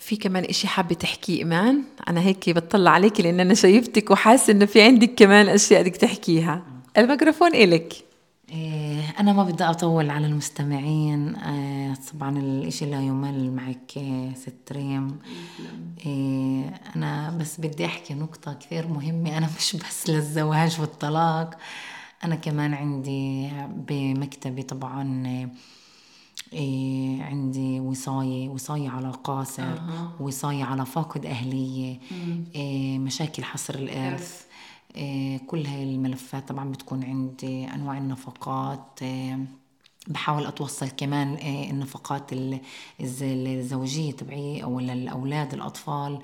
في 0.01 0.17
كمان 0.17 0.45
إشي 0.45 0.69
حابة 0.69 0.95
تحكي 0.95 1.39
إيمان؟ 1.39 1.83
أنا 2.09 2.21
هيك 2.21 2.51
بطلع 2.51 2.91
عليك 2.91 3.21
لأن 3.21 3.41
أنا 3.41 3.55
شايفتك 3.55 4.11
وحاسة 4.11 4.51
إنه 4.53 4.67
في 4.67 4.83
عندك 4.83 5.15
كمان 5.15 5.49
أشياء 5.49 5.83
بدك 5.83 5.97
تحكيها. 5.97 6.63
الميكروفون 6.99 7.55
إلك. 7.55 7.95
إيه 8.51 9.15
أنا 9.21 9.33
ما 9.33 9.45
بدي 9.45 9.65
أطول 9.65 10.11
على 10.11 10.27
المستمعين. 10.27 11.37
إيه 11.37 11.95
طبعا 12.13 12.39
الإشي 12.39 12.87
لا 12.87 13.01
يمل 13.01 13.53
معك 13.53 13.93
ست 14.37 14.73
ريم 14.73 15.19
إيه 16.07 16.81
أنا 16.97 17.37
بس 17.41 17.61
بدي 17.61 17.87
أحكي 17.87 18.15
نقطة 18.15 18.53
كثير 18.53 18.87
مهمة. 18.89 19.39
أنا 19.39 19.49
مش 19.59 19.77
بس 19.77 20.11
للزواج 20.11 20.81
والطلاق 20.81 21.59
أنا 22.25 22.35
كمان 22.35 22.75
عندي 22.75 23.49
بمكتبي 23.69 24.63
طبعا 24.63 25.05
إيه 26.53 27.23
عندي 27.23 27.81
وصاية 27.81 28.49
وصاية 28.49 28.89
على 28.89 29.11
قاصر 29.11 29.63
أه. 29.63 30.13
وصاية 30.21 30.65
على 30.65 30.87
فاقد 30.87 31.27
أهلية 31.27 31.99
إيه 32.55 32.99
مشاكل 32.99 33.45
حصر 33.45 33.75
الإرث. 33.75 34.45
إيه 34.97 35.39
كل 35.39 35.67
هاي 35.67 35.83
الملفات 35.83 36.49
طبعا 36.49 36.71
بتكون 36.71 37.05
عندي 37.05 37.65
أنواع 37.65 37.99
النفقات. 37.99 39.03
إيه 39.03 39.39
بحاول 40.09 40.47
أتوصل 40.47 40.89
كمان 40.89 41.35
إيه 41.35 41.71
النفقات 41.71 42.31
الزوجية 43.01 44.13
تبعي 44.13 44.63
أو 44.63 44.81
للأولاد 44.81 45.55
الأطفال. 45.55 46.19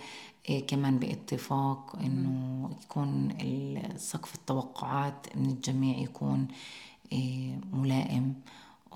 إيه 0.49 0.67
كمان 0.67 0.99
باتفاق 0.99 1.97
إنه 1.97 2.71
يكون 2.83 3.29
سقف 3.97 4.35
التوقعات 4.35 5.27
من 5.37 5.51
الجميع 5.51 5.99
يكون 5.99 6.49
إيه 7.13 7.59
ملائم 7.73 8.35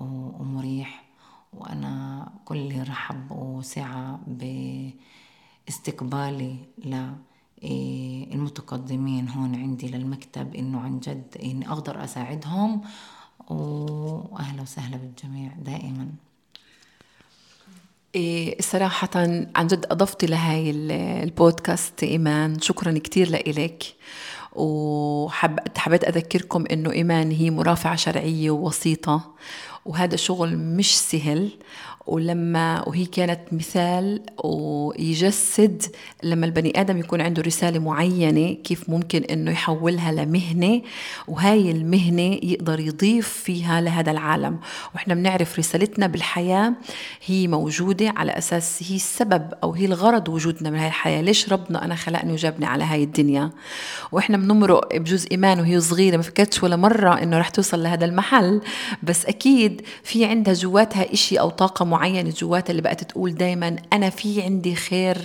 ومريح. 0.01 1.10
وأنا 1.53 2.27
كل 2.45 2.89
رحب 2.89 3.31
وسعة 3.31 4.19
باستقبالي 5.67 6.55
للمتقدمين 7.63 9.29
هون 9.29 9.55
عندي 9.55 9.87
للمكتب 9.87 10.55
إنه 10.55 10.79
عن 10.79 10.99
جد 10.99 11.37
إني 11.43 11.69
أقدر 11.69 12.03
أساعدهم. 12.03 12.81
وأهلا 13.49 14.61
وسهلا 14.61 14.97
بالجميع 14.97 15.51
دائما. 15.61 16.07
إيه 18.15 18.61
صراحة 18.61 19.09
عن 19.55 19.67
جد 19.67 19.85
أضفتي 19.91 20.25
لهاي 20.25 20.71
البودكاست 21.23 22.03
إيمان. 22.03 22.59
شكرا 22.59 22.97
كتير 22.97 23.29
لإلك. 23.29 23.95
وحبيت 24.53 25.77
حبيت 25.77 26.03
أذكركم 26.03 26.65
إنه 26.71 26.91
إيمان 26.91 27.31
هي 27.31 27.49
مرافعة 27.49 27.95
شرعية 27.95 28.51
ووسيطة. 28.51 29.31
وهذا 29.85 30.15
شغل 30.15 30.57
مش 30.57 30.99
سهل. 30.99 31.49
ولما 32.11 32.83
وهي 32.87 33.05
كانت 33.05 33.39
مثال 33.51 34.21
ويجسد 34.43 35.83
لما 36.23 36.45
البني 36.45 36.81
آدم 36.81 36.97
يكون 36.97 37.21
عنده 37.21 37.41
رسالة 37.41 37.79
معينة 37.79 38.53
كيف 38.53 38.89
ممكن 38.89 39.23
إنه 39.23 39.51
يحولها 39.51 40.11
لمهنة 40.11 40.81
وهاي 41.27 41.71
المهنة 41.71 42.39
يقدر 42.43 42.79
يضيف 42.79 43.27
فيها 43.27 43.81
لهذا 43.81 44.11
العالم. 44.11 44.59
وإحنا 44.93 45.13
بنعرف 45.13 45.59
رسالتنا 45.59 46.07
بالحياة 46.07 46.73
هي 47.25 47.47
موجودة 47.47 48.13
على 48.17 48.31
أساس 48.31 48.83
هي 48.89 48.95
السبب 48.95 49.53
أو 49.63 49.73
هي 49.73 49.85
الغرض 49.85 50.29
وجودنا 50.29 50.69
من 50.69 50.77
هاي 50.77 50.87
الحياة. 50.87 51.21
ليش 51.21 51.53
ربنا 51.53 51.85
أنا 51.85 51.95
خلقني 51.95 52.33
وجابني 52.33 52.65
على 52.65 52.83
هاي 52.83 53.03
الدنيا؟ 53.03 53.49
وإحنا 54.11 54.37
بنمرق 54.37 54.97
بجوز 54.97 55.27
إيمان 55.31 55.59
وهي 55.59 55.79
صغيرة 55.79 56.17
ما 56.17 56.23
فكرتش 56.23 56.63
ولا 56.63 56.75
مرة 56.75 57.23
إنه 57.23 57.37
رح 57.37 57.49
توصل 57.49 57.83
لهذا 57.83 58.05
المحل. 58.05 58.61
بس 59.03 59.25
أكيد 59.25 59.81
في 60.03 60.25
عندها 60.25 60.53
جواتها 60.53 61.13
إشي 61.13 61.39
أو 61.39 61.49
طاقة 61.49 61.85
معينة 62.01 62.29
جواتها 62.29 62.71
اللي 62.71 62.81
بقت 62.81 63.03
تقول 63.03 63.33
دايما 63.35 63.75
أنا 63.93 64.09
في 64.09 64.41
عندي 64.41 64.75
خير 64.75 65.17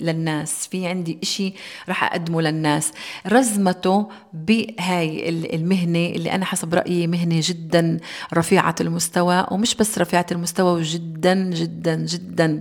للناس 0.00 0.66
في 0.66 0.86
عندي 0.86 1.18
إشي 1.22 1.54
رح 1.88 2.04
أقدمه 2.04 2.42
للناس. 2.42 2.92
رزمته 3.26 4.08
بهاي 4.32 5.28
المهنة 5.28 6.06
اللي 6.06 6.32
أنا 6.32 6.44
حسب 6.44 6.74
رأيي 6.74 7.06
مهنة 7.06 7.40
جدا 7.42 7.98
رفيعة 8.34 8.74
المستوى 8.80 9.46
ومش 9.50 9.74
بس 9.74 9.98
رفيعة 9.98 10.26
المستوى 10.32 10.80
وجدا 10.80 11.34
جدا 11.34 11.94
جدا 11.94 12.60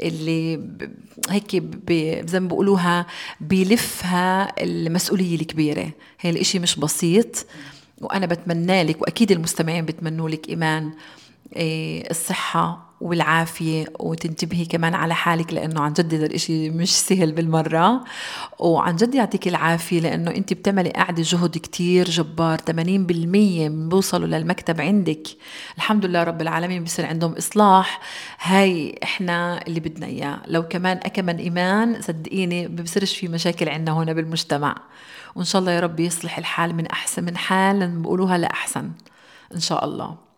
اللي 0.00 0.60
هيك 1.30 1.62
زي 2.28 2.40
ما 2.40 2.48
بيقولوها 2.48 3.06
بيلفها 3.40 4.62
المسؤولية 4.62 5.34
الكبيرة. 5.34 5.90
هي 6.20 6.30
الإشي 6.30 6.58
مش 6.58 6.76
بسيط 6.76 7.46
وأنا 8.00 8.26
بتمنى 8.26 8.82
لك 8.82 9.02
وأكيد 9.02 9.32
المستمعين 9.32 9.84
بتمنوا 9.84 10.28
لك 10.28 10.48
إيمان 10.48 10.90
إيه، 11.56 12.10
الصحة 12.10 12.89
والعافية 13.00 13.84
وتنتبهي 13.98 14.64
كمان 14.64 14.94
على 14.94 15.14
حالك 15.14 15.52
لأنه 15.52 15.80
عن 15.80 15.92
جد 15.92 16.14
هذا 16.14 16.26
الإشي 16.26 16.70
مش 16.70 16.96
سهل 16.96 17.32
بالمرة. 17.32 18.04
وعن 18.58 18.96
جد 18.96 19.14
يعطيك 19.14 19.48
العافية 19.48 20.00
لأنه 20.00 20.30
أنت 20.30 20.52
بتعملي 20.52 20.90
قاعدة 20.90 21.22
جهد 21.26 21.58
كتير 21.58 22.10
جبار. 22.10 22.58
80% 22.58 23.68
من 23.68 23.88
بوصلوا 23.88 24.26
للمكتب 24.26 24.80
عندك. 24.80 25.22
الحمد 25.76 26.06
لله 26.06 26.22
رب 26.22 26.42
العالمين 26.42 26.84
بصير 26.84 27.06
عندهم 27.06 27.32
إصلاح. 27.32 28.00
هاي 28.40 28.98
إحنا 29.02 29.66
اللي 29.66 29.80
بدنا 29.80 30.06
إياه. 30.06 30.40
لو 30.46 30.68
كمان 30.68 30.96
أكمن 30.96 31.36
إيمان 31.36 32.02
صدقيني 32.02 32.68
بصيرش 32.68 33.16
في 33.16 33.28
مشاكل 33.28 33.68
عندنا 33.68 33.96
هنا 33.96 34.12
بالمجتمع. 34.12 34.74
وإن 35.34 35.44
شاء 35.44 35.60
الله 35.60 35.72
يا 35.72 35.80
رب 35.80 36.00
يصلح 36.00 36.38
الحال 36.38 36.74
من 36.74 36.86
أحسن 36.86 37.24
من 37.24 37.36
حال 37.36 38.02
بقولوها 38.02 38.38
لأحسن. 38.38 38.90
إن 39.54 39.60
شاء 39.60 39.84
الله. 39.84 40.29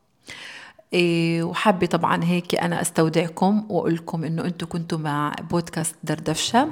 وحابة 0.95 1.87
طبعا 1.87 2.25
هيك 2.25 2.55
أنا 2.55 2.81
أستودعكم 2.81 3.67
وأقول 3.69 3.95
لكم 3.95 4.25
إنه 4.25 4.45
أنتم 4.45 4.67
كنتوا 4.67 4.99
مع 4.99 5.33
بودكاست 5.51 5.95
دردفشة 6.05 6.69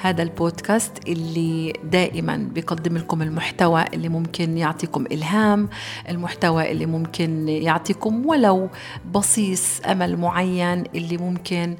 هذا 0.00 0.22
البودكاست 0.22 0.92
اللي 1.08 1.72
دائما 1.84 2.36
بيقدم 2.36 2.96
لكم 2.96 3.22
المحتوى 3.22 3.84
اللي 3.94 4.08
ممكن 4.08 4.56
يعطيكم 4.58 5.06
إلهام 5.12 5.68
المحتوى 6.08 6.72
اللي 6.72 6.86
ممكن 6.86 7.48
يعطيكم 7.48 8.26
ولو 8.26 8.68
بصيص 9.12 9.80
أمل 9.80 10.16
معين 10.16 10.84
اللي 10.94 11.16
ممكن 11.16 11.76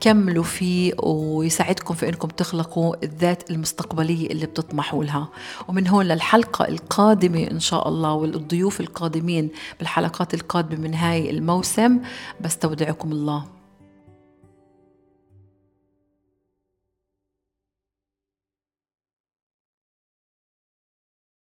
تكملوا 0.00 0.44
فيه 0.44 0.92
ويساعدكم 1.02 1.94
في 1.94 2.08
إنكم 2.08 2.28
تخلقوا 2.28 3.04
الذات 3.04 3.50
المستقبلية 3.50 4.26
اللي 4.30 4.46
بتطمحوا 4.46 5.04
لها. 5.04 5.28
ومن 5.68 5.88
هون 5.88 6.06
للحلقة 6.06 6.68
القادمة 6.68 7.48
إن 7.50 7.60
شاء 7.60 7.88
الله 7.88 8.12
والضيوف 8.12 8.80
القادمين 8.80 9.50
بالحلقات 9.78 10.34
القادمة 10.34 10.80
من 10.80 10.94
هاي 11.18 11.30
الموسم 11.30 12.00
بستودعكم 12.40 13.12
الله. 13.12 13.57